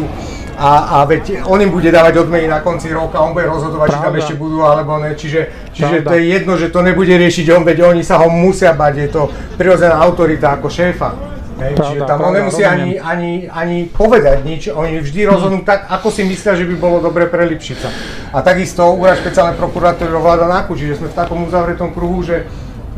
[0.59, 4.03] A, a veď on im bude dávať odmeny na konci roka, on bude rozhodovať, Pravda.
[4.03, 7.47] či tam ešte budú alebo ne, čiže, čiže to je jedno, že to nebude riešiť
[7.55, 11.38] on, veď oni sa ho musia bať, je to prirodzená autorita ako šéfa.
[11.59, 15.91] Hej, pravda, čiže tam on nemusí ani, ani, ani povedať nič, oni vždy rozhodnú tak,
[15.91, 17.91] ako si myslia, že by bolo dobre pre Lipšica.
[18.31, 22.47] A takisto úrad špeciálnej prokuratúry ovláda NAKU, čiže sme v takom uzavretom kruhu, že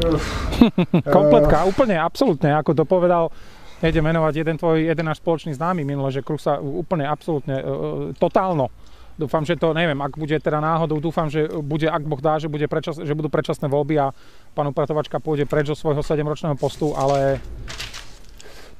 [1.16, 3.30] Kompletka, úplne, absolútne, ako to povedal,
[3.82, 7.66] nejde menovať jeden tvoj, jeden náš spoločný známy minule, že kruh sa úplne, absolútne, uh,
[8.18, 8.70] totálno.
[9.20, 12.50] Dúfam, že to, neviem, ak bude teda náhodou, dúfam, že bude, ak Boh dá, že,
[12.50, 14.16] bude prečas, že budú predčasné voľby a
[14.56, 17.38] pán upratovačka pôjde preč zo svojho 7-ročného postu, ale...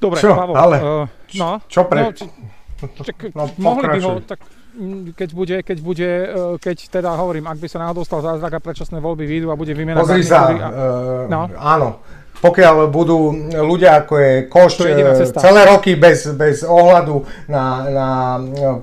[0.02, 0.76] Dobre, čo, Pavol, ale?
[0.82, 1.06] Uh,
[1.38, 2.00] no, čo pre...
[2.02, 2.26] No, č,
[3.06, 4.42] čak, no, mohli by ho, tak
[4.74, 8.58] mm, keď bude, keď bude, e, keď teda hovorím, ak by sa náhodou stal zázrak
[8.58, 10.50] a predčasné voľby výjdu a bude vymena Pozri sa, a...
[10.50, 11.46] uh, no.
[11.54, 12.02] áno,
[12.42, 14.78] pokiaľ budú ľudia ako je Košť
[15.38, 18.08] celé roky bez, bez ohľadu na, na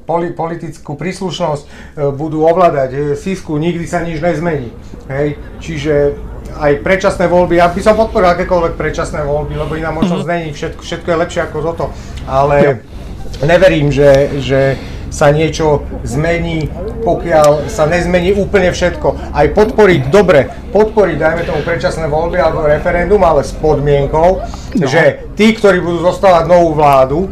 [0.08, 4.72] poli, politickú príslušnosť budú ovládať Sisku, nikdy sa nič nezmení.
[5.12, 5.36] Hej?
[5.60, 6.16] Čiže
[6.58, 10.42] aj predčasné voľby, ja by som podporil akékoľvek predčasné voľby, lebo iná možnosť mm-hmm.
[10.42, 11.86] není, všetko, všetko je lepšie ako toto,
[12.26, 12.82] ale
[13.44, 14.62] neverím, že, že
[15.10, 16.70] sa niečo zmení,
[17.02, 19.34] pokiaľ sa nezmení úplne všetko.
[19.34, 24.86] Aj podporiť, dobre, podporiť, dajme tomu predčasné voľby alebo referendum, ale s podmienkou, no.
[24.86, 27.26] že tí, ktorí budú zostávať novú vládu,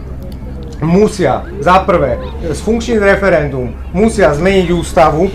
[0.81, 2.21] musia za prvé
[2.53, 5.29] sfunkčniť referendum, musia zmeniť ústavu,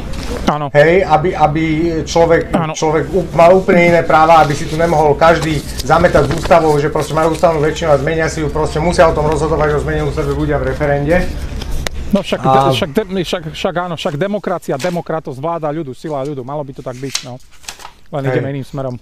[0.49, 0.69] Áno.
[0.75, 1.65] Hej, aby, aby
[2.03, 3.05] človek, človek
[3.37, 7.37] mal úplne iné práva, aby si tu nemohol každý zametať z ústavou, že proste majú
[7.37, 10.59] ústavnú väčšinu a zmenia si ju, proste musia o tom rozhodovať o zmene ústavy ľudia
[10.59, 11.15] v referende.
[12.13, 12.75] No však, a...
[12.75, 16.97] však, však, však áno, však demokracia, demokratosť, vláda ľudu, sila ľudu, malo by to tak
[17.01, 17.41] byť, no.
[18.13, 18.31] Len Hej.
[18.37, 18.97] ideme iným smerom.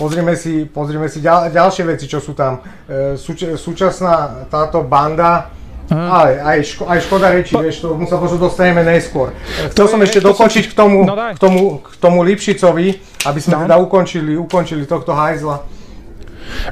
[0.00, 2.64] Pozrime si, pozrime si ďal, ďalšie veci, čo sú tam.
[2.88, 5.52] E, súč, súčasná táto banda,
[5.90, 7.66] aj, aj, ško, aj škoda reči, po...
[7.66, 9.34] vieš, to sa možno dostaneme neskôr.
[9.74, 12.86] Chcel som ešte dokončiť k tomu, no k tomu, k tomu Lipšicovi,
[13.26, 13.60] aby sme no.
[13.66, 15.66] teda ukončili, ukončili tohto hajzla.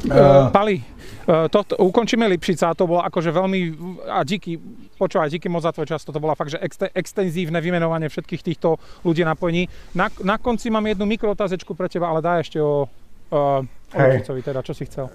[0.07, 0.79] Uh, Pali,
[1.27, 3.61] uh, to, to, ukončíme Lipšica, to bolo akože veľmi,
[4.07, 4.59] a díky,
[4.95, 8.79] počúvaj, díky moc za tvoj čas, toto bola fakt, že ex, extenzívne vymenovanie všetkých týchto
[9.03, 9.67] ľudí napojení.
[9.99, 12.87] Na, na konci mám jednu mikrootázečku pre teba, ale daj ešte o,
[13.35, 15.11] uh, o Lipšicovi, teda, čo si chcel.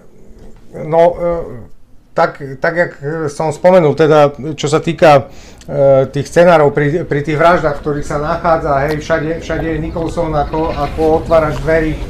[0.73, 1.82] No, uh,
[2.13, 2.91] tak, tak, jak
[3.33, 5.33] som spomenul, teda, čo sa týka
[5.65, 10.29] e, tých scenárov pri, pri tých vraždách, ktorých sa nachádza, hej, všade, všade je Nicholson
[10.29, 12.01] ako, ako otvárač dverí, e,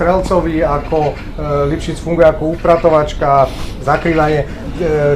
[0.00, 1.14] Strelcovi, ako e,
[1.76, 3.52] Lipšic funguje ako upratovačka,
[3.84, 4.46] zakrývanie e,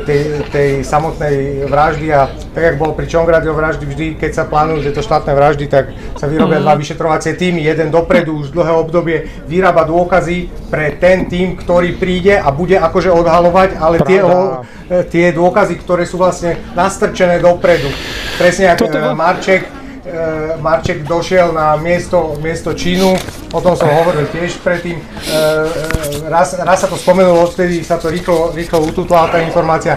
[0.04, 4.84] tej, tej samotnej vraždy a tak, jak bolo pri Čongradio vraždy, vždy, keď sa plánujú
[4.84, 5.88] tieto štátne vraždy, tak
[6.20, 6.64] sa vyrobia mm.
[6.68, 9.16] dva vyšetrovacie týmy, jeden dopredu už dlhé obdobie
[9.48, 15.00] vyrába dôkazy pre ten tým, ktorý príde a bude akože odhalovať, ale tie, o, e,
[15.08, 17.88] tie dôkazy, ktoré sú vlastne nastrčené dopredu.
[18.36, 19.64] Presne ako Marček,
[20.04, 23.16] E, Marček došiel na miesto, miesto činu,
[23.56, 25.00] o tom som hovoril tiež predtým.
[25.00, 29.96] E, e, raz, raz sa to spomenulo, odtedy sa to rýchlo, rýchlo ututla tá informácia.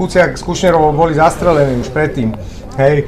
[0.00, 2.32] Kuciak s Kušnerovou boli zastrelení už predtým.
[2.80, 3.04] Hej.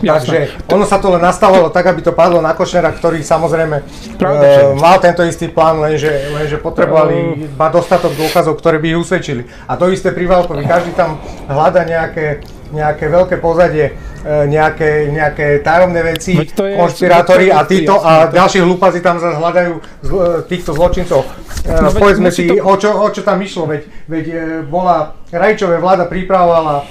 [0.00, 3.84] Takže ono sa to len nastavilo tak, aby to padlo na Košnera, ktorý samozrejme
[4.16, 9.00] Pravda, e, mal tento istý plán, lenže, lenže potrebovali iba dostatok dôkazov, ktoré by ich
[9.00, 9.42] usvedčili.
[9.68, 10.64] A to isté pri Valkovi.
[10.64, 12.40] Každý tam hľada nejaké,
[12.72, 13.92] nejaké veľké pozadie,
[14.24, 19.72] nejaké, nejaké tajomné veci, konšpirátori a títo a ďalší hlúpazi tam zase hľadajú
[20.04, 21.24] zl, týchto zločincov.
[21.64, 22.60] E, no, Povedzme si, to...
[22.60, 24.26] o, čo, o čo tam išlo, veď, veď
[24.68, 26.84] bola, Rajčové vláda pripravovala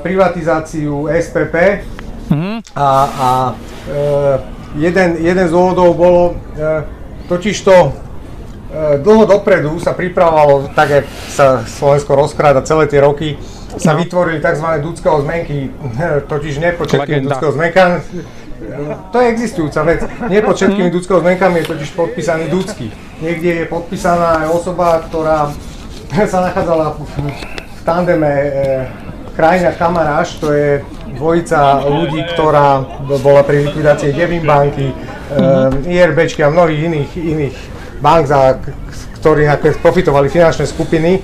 [0.00, 1.84] privatizáciu SPP,
[2.30, 2.56] Mm-hmm.
[2.78, 2.88] A,
[3.18, 3.28] a
[3.90, 4.02] e,
[4.78, 6.22] jeden, jeden z dôvodov bolo,
[6.54, 6.86] e,
[7.26, 7.90] totiž to e,
[9.02, 13.34] dlho dopredu sa pripravovalo, tak jak sa Slovensko rozkráda celé tie roky,
[13.78, 14.02] sa no.
[14.02, 14.66] vytvorili tzv.
[14.82, 15.70] dudského zmenky,
[16.26, 17.96] totiž nie pod všetkými dudského zmenkami,
[19.12, 20.00] to je existujúca vec.
[20.28, 20.94] Nie pod všetkými mm.
[20.94, 22.92] dudského zmenkami je totiž podpísaný Dudsky.
[23.24, 25.48] Niekde je podpísaná aj osoba, ktorá
[26.32, 28.50] sa nachádzala v tandeme e,
[29.32, 30.84] krajina Kamaráš, to je
[31.16, 32.84] dvojica ľudí, ktorá
[33.24, 35.88] bola pri likvidácii Devin banky, mm-hmm.
[35.88, 37.56] IRBčky a mnohých iných, iných
[38.00, 38.58] bank, za
[39.20, 39.44] ktorí
[39.84, 41.20] profitovali finančné skupiny.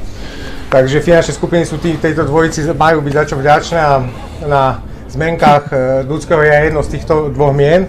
[0.69, 3.95] Takže finančné skupiny sú tí, tejto dvojici majú byť za čo vďačné a
[4.45, 4.63] na
[5.09, 7.89] zmenkách e, ľudského je jedno z týchto dvoch mien,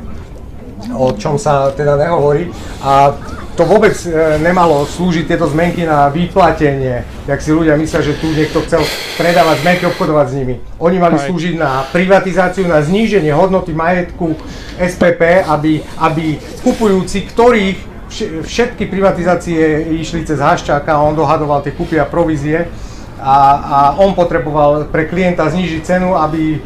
[0.93, 2.53] o čom sa teda nehovorí.
[2.85, 3.17] A
[3.57, 8.29] to vôbec e, nemalo slúžiť tieto zmenky na vyplatenie, jak si ľudia myslia, že tu
[8.29, 8.85] niekto chcel
[9.17, 10.55] predávať zmenky, obchodovať s nimi.
[10.77, 14.37] Oni mali slúžiť na privatizáciu, na zníženie hodnoty majetku
[14.77, 17.96] SPP, aby, aby kupujúci, ktorých
[18.43, 22.67] všetky privatizácie išli cez Haščáka, on dohadoval tie kúpy a provízie,
[23.17, 26.59] a, a on potreboval pre klienta znížiť cenu, aby e,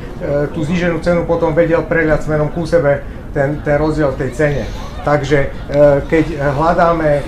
[0.52, 4.64] tú zníženú cenu potom vedel preliať smerom ku sebe ten, ten rozdiel v tej cene.
[5.02, 5.50] Takže e,
[6.12, 6.26] keď
[6.60, 7.24] hľadáme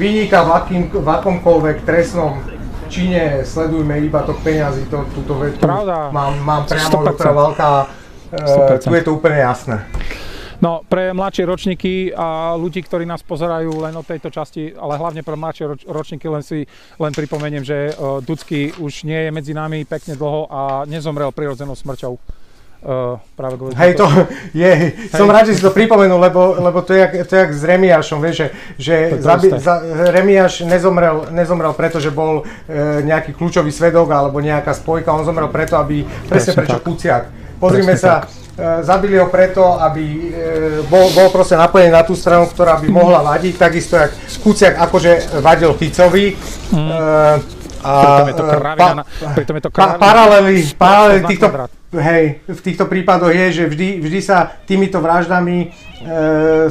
[0.00, 2.40] vyníka v, akým, v akomkoľvek trestnom
[2.88, 5.64] čine, sledujme iba to peňazí, to, túto vetu
[6.12, 7.68] mám, mám priamo doktora Valka,
[8.32, 9.84] e, tu je to úplne jasné.
[10.62, 15.26] No, pre mladšie ročníky a ľudí, ktorí nás pozerajú len od tejto časti, ale hlavne
[15.26, 16.70] pre mladšie ročníky, len si
[17.02, 17.90] len pripomeniem, že
[18.22, 22.14] Ducky už nie je medzi nami pekne dlho a nezomrel prirodzenou smrťou.
[22.82, 24.10] Uh, práve kvôli Hej, to
[24.50, 27.52] je, som rád, že si to pripomenul, lebo, lebo to, je, jak, to je jak
[27.54, 29.78] s Remiášom, vieš, že, že zabi, za,
[30.10, 35.46] Remiáš nezomrel, nezomrel preto, že bol e, nejaký kľúčový svedok alebo nejaká spojka, on zomrel
[35.54, 36.86] preto, aby, presne prečo tak.
[36.90, 37.22] Kuciak.
[37.62, 38.41] Pozrime presne sa, e,
[38.82, 40.28] zabili ho preto, aby e,
[40.86, 45.42] bol, bol proste napojený na tú stranu, ktorá by mohla vadiť, takisto jak Kuciak akože
[45.42, 46.38] vadil Ficovi.
[46.70, 46.88] Mm.
[46.88, 46.98] E,
[47.82, 47.92] a,
[48.22, 49.98] pritom je to kravina, pa, pritom je to kravina.
[49.98, 51.46] Pa, paralely, paralely týchto,
[51.92, 55.66] hej, v týchto prípadoch je, že vždy, vždy sa týmito vraždami e,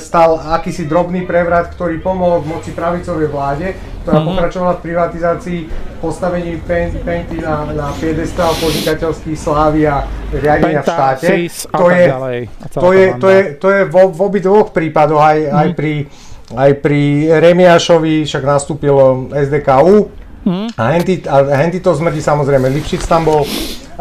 [0.02, 4.30] stal akýsi drobný prevrat, ktorý pomohol v moci pravicovej vláde, ktorá mm-hmm.
[4.34, 5.60] pokračovala v privatizácii,
[6.02, 11.28] postavení Penty na, na piedestal podnikateľských slávy a riadenia Penta, v štáte.
[11.70, 12.40] to, je, ďalej,
[12.74, 15.62] to, je, to, je, to je vo, v obidvoch prípadoch, aj, mm-hmm.
[15.62, 15.94] aj pri
[16.52, 20.74] aj pri Remiašovi však nastúpilo SDKU, Mm.
[20.74, 23.46] A, henty, a henty to zmrdí samozrejme, Lipšic tam bol,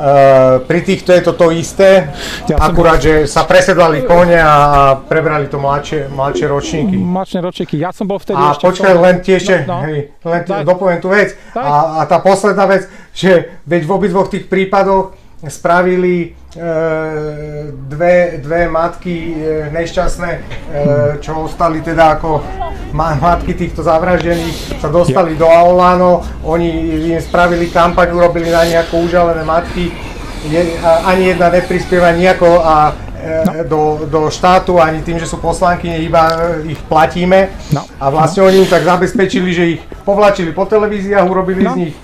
[0.00, 2.08] Uh, pri týchto je to to isté,
[2.48, 3.04] ja akurát, bol...
[3.04, 6.96] že sa presedlali kone a prebrali to mladšie, mladšie ročníky.
[6.96, 8.64] Mladšie ročníky, ja som bol vtedy a ešte...
[8.64, 9.76] A počkaj, len tiež, no, no.
[9.84, 11.36] hej, len dopoviem tú vec.
[11.52, 16.60] A, a tá posledná vec, že veď v obidvoch tých prípadoch spravili e,
[17.72, 20.40] dve, dve matky e, nešťastné, e,
[21.24, 22.44] čo ostali teda ako
[22.92, 26.68] matky týchto zavraždených, sa dostali do Aulano, oni
[27.08, 29.88] im spravili kampaň, urobili na ne ako užalené matky,
[31.04, 32.92] ani jedna neprispieva nejako a
[33.44, 33.52] no.
[33.64, 37.52] do, do štátu, ani tým, že sú poslanky, iba ich platíme.
[37.72, 37.84] No.
[38.00, 38.48] A vlastne no.
[38.48, 41.72] oni im tak zabezpečili, že ich povlačili po televíziách, urobili no.
[41.72, 41.94] z nich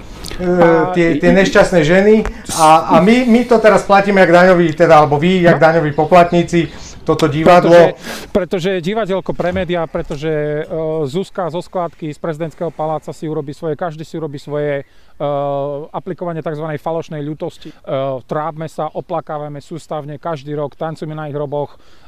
[0.41, 2.25] uh, tie, tie nešťastné ženy
[2.61, 5.63] a, a my, my to teraz platíme jak daňoví, teda, alebo vy, jak no.
[5.63, 6.69] daňoví poplatníci,
[7.07, 7.95] toto divadlo.
[7.95, 13.55] Pretože, pretože divadelko pre médiá, pretože uh, Zuzka zo skladky z prezidentského paláca si urobí
[13.55, 16.67] svoje, každý si urobí svoje uh, aplikovanie tzv.
[16.79, 17.71] falošnej ľutosti.
[17.71, 22.06] Uh, trápme sa, oplakávame sústavne každý rok, tancujeme na ich roboch uh,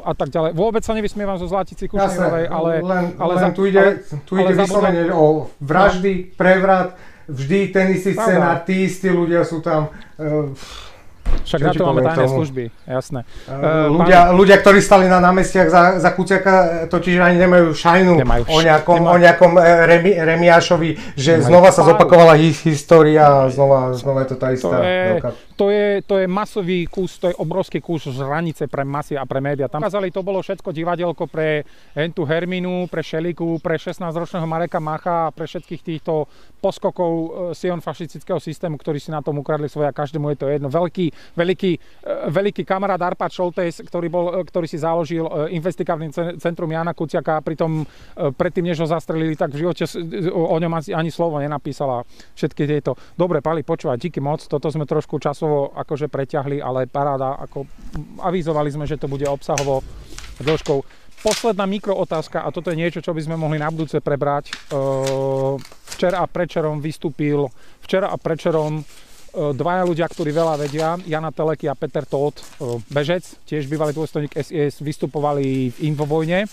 [0.00, 0.50] a tak ďalej.
[0.58, 2.70] Vôbec sa nevysmievam zo Zlatici Kušnírovej, ale...
[2.82, 6.98] Len, ale len za, tu ide, ale, tu ide vyslovene o vraždy, prevrat,
[7.30, 9.94] vždy ten istý scénar, tí istí ľudia sú tam.
[10.18, 10.50] Uh,
[11.46, 12.36] však na to máme tajné tomu?
[12.42, 13.20] služby, jasné.
[13.46, 14.34] Uh, ľudia, pán...
[14.34, 18.98] ľudia, ktorí stali na námestiach za, za Kuciaka, totiž ani nemajú šajnu nemajú, o nejakom,
[18.98, 19.14] nemajú.
[19.14, 19.52] o nejakom
[19.86, 21.46] remi, Remiášovi, že nemajú.
[21.46, 25.22] znova sa zopakovala his, história a znova, znova je to tá istá to je,
[25.60, 29.44] to je, to je masový kus, to je obrovský kus hranice pre masy a pre
[29.44, 29.68] média.
[29.68, 35.28] Tam ukázali, to bolo všetko divadelko pre Entu Herminu, pre Šeliku, pre 16-ročného Mareka Macha
[35.28, 36.24] a pre všetkých týchto
[36.64, 40.46] poskokov e, Sion fašistického systému, ktorí si na tom ukradli svoje a každému je to
[40.48, 40.72] jedno.
[40.72, 41.78] Veľký, veľký, e,
[42.32, 47.84] veľký kamarát Arpad Šoltes, ktorý, bol, e, ktorý si založil investigatívne centrum Jana Kuciaka, pritom
[48.16, 49.84] predtým, než ho zastrelili, tak v živote
[50.32, 52.96] o ňom ani slovo nenapísala všetky tieto.
[53.12, 57.66] Dobre, Pali, počúvať, díky moc, toto sme trošku časovo časovo akože preťahli, ale paráda, ako
[58.22, 59.82] avizovali sme, že to bude obsahovo
[60.38, 60.78] dĺžkou.
[61.20, 64.54] Posledná mikrootázka, a toto je niečo, čo by sme mohli na budúce prebrať.
[65.90, 67.50] Včera a prečerom vystúpil,
[67.82, 68.80] včera a prečerom
[69.34, 72.40] dvaja ľudia, ktorí veľa vedia, Jana Teleky a Peter Todt,
[72.88, 76.46] bežec, tiež bývalý dôstojník SIS, vystupovali v Infovojne.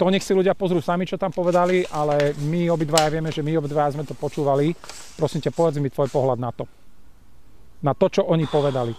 [0.00, 3.60] To nech si ľudia pozrú sami, čo tam povedali, ale my obidvaja vieme, že my
[3.60, 4.72] obidvaja sme to počúvali.
[5.18, 6.64] Prosím ťa, povedz mi tvoj pohľad na to
[7.82, 8.94] na to, čo oni povedali.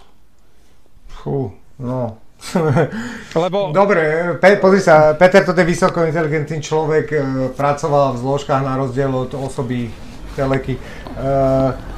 [1.08, 2.20] Fú, no.
[3.44, 3.72] Lebo...
[3.72, 7.18] Dobre, Pe- pozri sa, Peter to je vysoko inteligentný človek, e,
[7.56, 9.88] pracoval v zložkách na rozdiel od osoby
[10.36, 10.76] teleky.
[10.76, 10.80] E,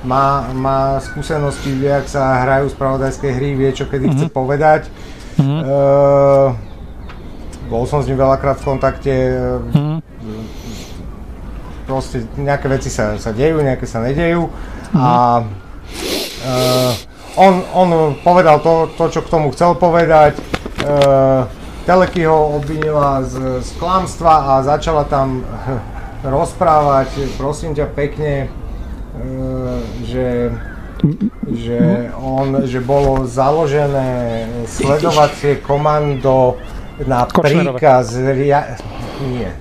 [0.06, 4.22] má, má skúsenosti, jak sa hrajú spravodajské hry, vie, čo kedy mm-hmm.
[4.22, 4.36] chce mhm.
[4.36, 4.82] povedať.
[5.42, 5.62] Mm-hmm.
[5.66, 5.76] E,
[7.66, 9.14] bol som s ním veľakrát v kontakte.
[9.74, 9.98] Mm-hmm.
[11.90, 14.46] Proste nejaké veci sa, sa dejú, nejaké sa nedejú.
[14.46, 15.02] Mm-hmm.
[15.02, 15.10] A
[17.36, 17.90] on, on
[18.24, 20.40] povedal to, to, čo k tomu chcel povedať.
[20.86, 21.50] Uh,
[21.86, 25.46] Teleky ho obvinila z, z klamstva a začala tam
[26.26, 30.50] rozprávať, prosím ťa pekne, uh, že,
[31.50, 36.58] že, on, že bolo založené sledovacie komando
[37.06, 38.16] na príkaz...
[38.18, 38.80] Ria-
[39.22, 39.52] nie.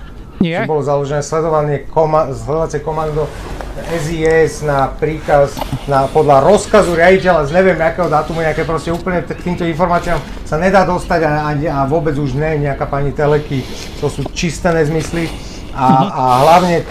[0.43, 0.63] Nie?
[0.63, 3.27] Že bolo založené sledovanie koma- sledovacie komando
[3.75, 9.35] SIS na príkaz, na, podľa rozkazu riaditeľa z neviem akého dátumu, nejaké proste úplne k
[9.35, 10.17] týmto informáciám
[10.47, 13.67] sa nedá dostať a, a, a vôbec už ne, nejaká pani Teleky,
[13.99, 15.27] to sú čisté nezmysly
[15.75, 16.87] a, a hlavne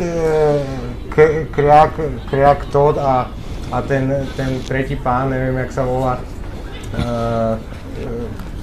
[1.51, 1.93] Kriak,
[2.29, 3.33] Kriak Todd a,
[3.73, 6.21] a ten, ten tretí pán, neviem jak sa volá,
[7.01, 7.57] uh,
[7.97, 8.54] to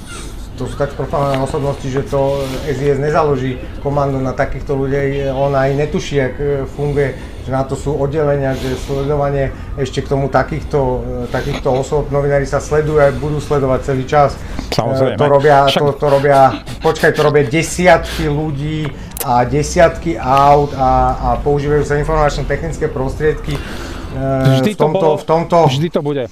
[0.61, 5.73] to sú tak profilované osobnosti, že to SIS nezaloží komando na takýchto ľudí, on aj
[5.73, 9.49] netuší, jak e, funguje, že na to sú oddelenia, že sledovanie
[9.81, 10.79] ešte k tomu takýchto,
[11.25, 14.37] e, takýchto osob, novinári sa sledujú a budú sledovať celý čas.
[14.69, 15.17] Samozrejme.
[15.17, 18.85] To robia, to, to robia, počkaj, to robia desiatky ľudí
[19.25, 23.57] a desiatky aut a, a používajú sa informačné technické prostriedky.
[24.61, 26.23] Vždy v tomto, to bolo, v tomto, vždy to bude.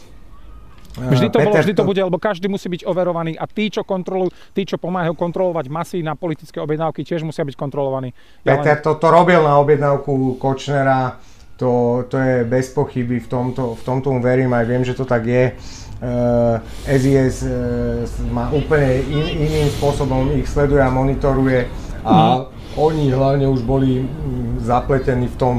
[0.99, 3.87] Vždy to Peter, bolo, vždy to bude, lebo každý musí byť overovaný a tí, čo
[3.87, 8.11] kontrolujú, tí, čo pomáhajú kontrolovať masy na politické objednávky, tiež musia byť kontrolovaní.
[8.43, 11.15] Ja Peter to, to robil na objednávku Kočnera,
[11.59, 15.27] to, to je bez pochyby, v tomto, v tomto verím, aj viem, že to tak
[15.27, 15.55] je.
[15.99, 21.67] Uh, SIS uh, má úplne in, iným spôsobom, ich sleduje a monitoruje
[22.07, 22.47] a
[22.79, 25.55] oni hlavne už boli mm, zapletení v tom,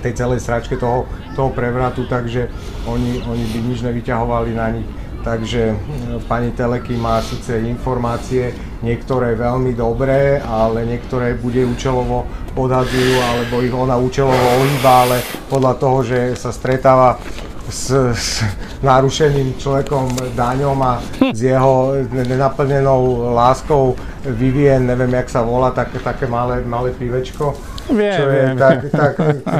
[0.00, 2.48] tej celej sračke toho, toho prevratu, takže
[2.88, 4.88] oni, oni by nič nevyťahovali na nich.
[5.20, 5.76] Takže e,
[6.24, 12.24] pani Teleky má síce informácie, niektoré veľmi dobré, ale niektoré bude účelovo
[12.56, 15.16] podhadzujú, alebo ich ona účelovo ohýba, ale
[15.52, 17.20] podľa toho, že sa stretáva
[17.68, 18.40] s, s
[18.80, 23.94] narušeným človekom Daňom a s jeho nenaplnenou láskou
[24.24, 27.56] Vivien, neviem jak sa volá, také, také malé, malé pivečko.
[27.90, 29.12] Viem, čo je, viem, tak, tak,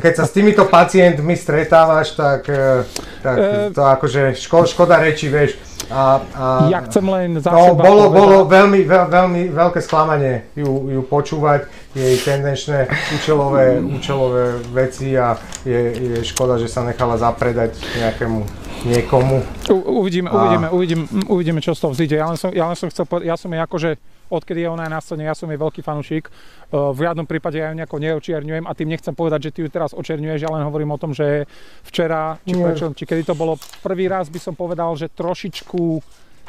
[0.03, 2.87] keď sa s týmito pacientmi stretávaš, tak, eh,
[3.21, 5.59] tak Eh, to akože ško, škoda reči, vieš.
[5.91, 9.81] A, a, Ja chcem len za no, seba bolo, povedať, bolo veľmi, veľ, veľmi veľké
[9.83, 11.67] sklamanie ju, ju počúvať,
[11.99, 12.87] jej tendenčné
[13.19, 15.35] účelové, účelové veci a
[15.67, 18.47] je, je škoda, že sa nechala zapredať nejakému
[18.87, 19.43] niekomu.
[19.67, 22.15] U, uvidíme, A- uvidíme, uvidíme, uvidíme, čo z toho vzíde.
[22.23, 23.91] Ja len som, ja len som chcel povedať, ja som jej akože,
[24.31, 26.31] odkedy je ona aj na scéne, ja som jej veľký fanúšik.
[26.71, 29.69] Uh, v žiadnom prípade ja ju nejako neočierňujem a tým nechcem povedať, že ty ju
[29.69, 31.51] teraz očierňuješ, ja len hovorím o tom, že
[31.83, 35.83] včera, či, prečo, či kedy to bolo, prvý raz by som povedal, že trošičku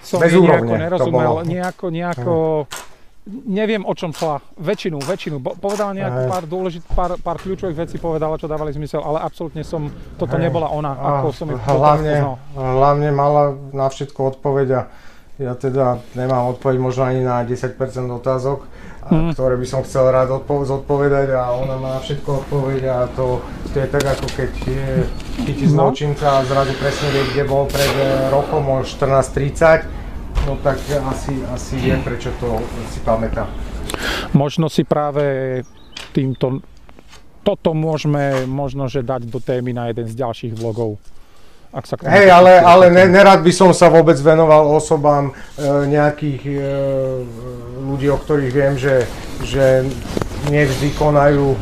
[0.01, 2.36] som jej nejako nerozumel, nejako, nejako,
[3.45, 5.38] neviem o čom šla, väčšinu, väčšinu.
[5.61, 6.29] Povedala nejakú Hej.
[6.29, 10.49] pár dôležit, pár, pár kľúčových vecí povedala, čo dávali zmysel, ale absolútne som, toto Hej.
[10.49, 12.36] nebola ona, A ako som ju hlavne, poznal.
[12.57, 14.82] hlavne mala na všetko odpoveď a
[15.41, 17.73] ja teda nemám odpoveď možno ani na 10%
[18.11, 18.61] otázok,
[19.01, 19.33] a Mhm.
[19.33, 23.41] ktoré by som chcel rád odpo- zodpovedať a ona má všetko odpoveď a to,
[23.73, 24.85] to je tak ako keď je,
[25.41, 25.89] chytí No.
[25.89, 29.89] zločinca a zrazu presne vie, kde bol pred e, rokom o 14.30,
[30.45, 33.49] no tak asi, asi vie, prečo to si pamätá.
[34.31, 35.59] Možno si práve
[36.11, 36.61] týmto
[37.41, 41.01] toto môžeme možno, že dať do témy na jeden z ďalších vlogov.
[41.72, 45.32] Ak sa k tomu Hej, ale, ale ne, nerad by som sa vôbec venoval osobám
[45.32, 46.55] e, nejakých e,
[47.88, 49.07] ľudí, o ktorých viem, že,
[49.47, 49.88] že
[50.51, 51.55] nevždy konajú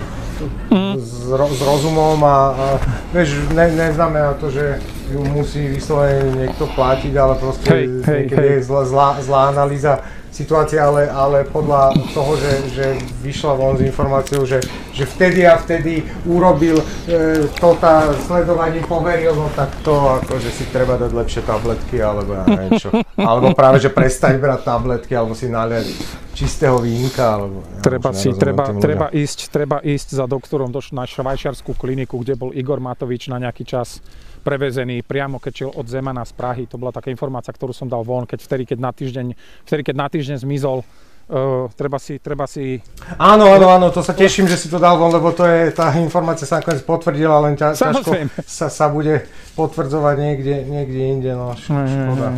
[0.72, 0.96] Mm.
[0.96, 2.66] s, ro, s rozumom a, a
[3.12, 4.80] vieš, ne, neznamená to, že
[5.12, 8.56] ju musí vyslovene niekto platiť, ale proste Hej, hej, niekedy hej.
[8.56, 10.00] je zlá, zlá, zlá analýza
[10.40, 12.86] situácie, ale, ale podľa toho, že, že
[13.20, 14.64] vyšla von s informáciou, že,
[14.96, 20.64] že vtedy a vtedy urobil e, to tá sledovaním poveril, no tak to akože si
[20.72, 22.90] treba dať lepšie tabletky, alebo ja neviem čo.
[23.20, 25.92] Alebo práve, že prestať brať tabletky, alebo si naliať
[26.32, 27.68] čistého vínka, alebo...
[27.68, 32.40] ja Treba si, treba, treba, ísť, treba ísť za doktorom do, na švajčiarskú kliniku, kde
[32.40, 34.00] bol Igor Matovič na nejaký čas
[34.42, 36.64] prevezený priamo keď šiel od Zemana z Prahy.
[36.72, 39.28] To bola taká informácia, ktorú som dal von, keď vtedy, keď na týždeň,
[39.68, 40.82] vtedy, keď na týždeň zmizol.
[41.30, 42.82] Uh, treba si, treba si...
[43.22, 45.94] Áno, áno, áno, to sa teším, že si to dal von, lebo to je, tá
[46.02, 48.12] informácia sa nakoniec potvrdila, len ťa, ťažko
[48.50, 52.34] sa, sa bude potvrdzovať niekde, niekde inde, no škoda.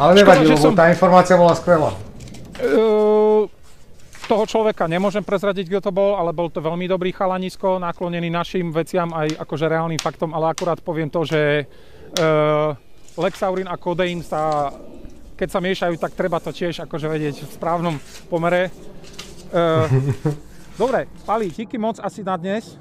[0.00, 1.92] Ale Škoda, nevadí, lebo som- tá informácia bola skvelá.
[2.56, 3.52] Uh,
[4.28, 8.74] toho človeka nemôžem prezradiť, kto to bol, ale bol to veľmi dobrý chalanisko, naklonený našim
[8.74, 11.64] veciam aj akože reálnym faktom, ale akurát poviem to, že
[12.18, 12.74] uh,
[13.14, 14.72] Lexaurin a kodeín sa,
[15.38, 17.94] keď sa miešajú, tak treba to tiež akože vedieť v správnom
[18.26, 18.72] pomere.
[19.52, 19.86] Uh,
[20.74, 22.80] dobre, Pali, díky moc asi na dnes,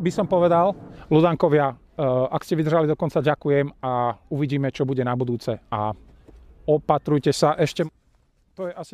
[0.00, 0.72] by som povedal.
[1.10, 5.58] Ludankovia, uh, ak ste vydržali do konca, ďakujem a uvidíme, čo bude na budúce.
[5.68, 5.92] A
[6.64, 7.84] opatrujte sa ešte.
[8.54, 8.88] To je asi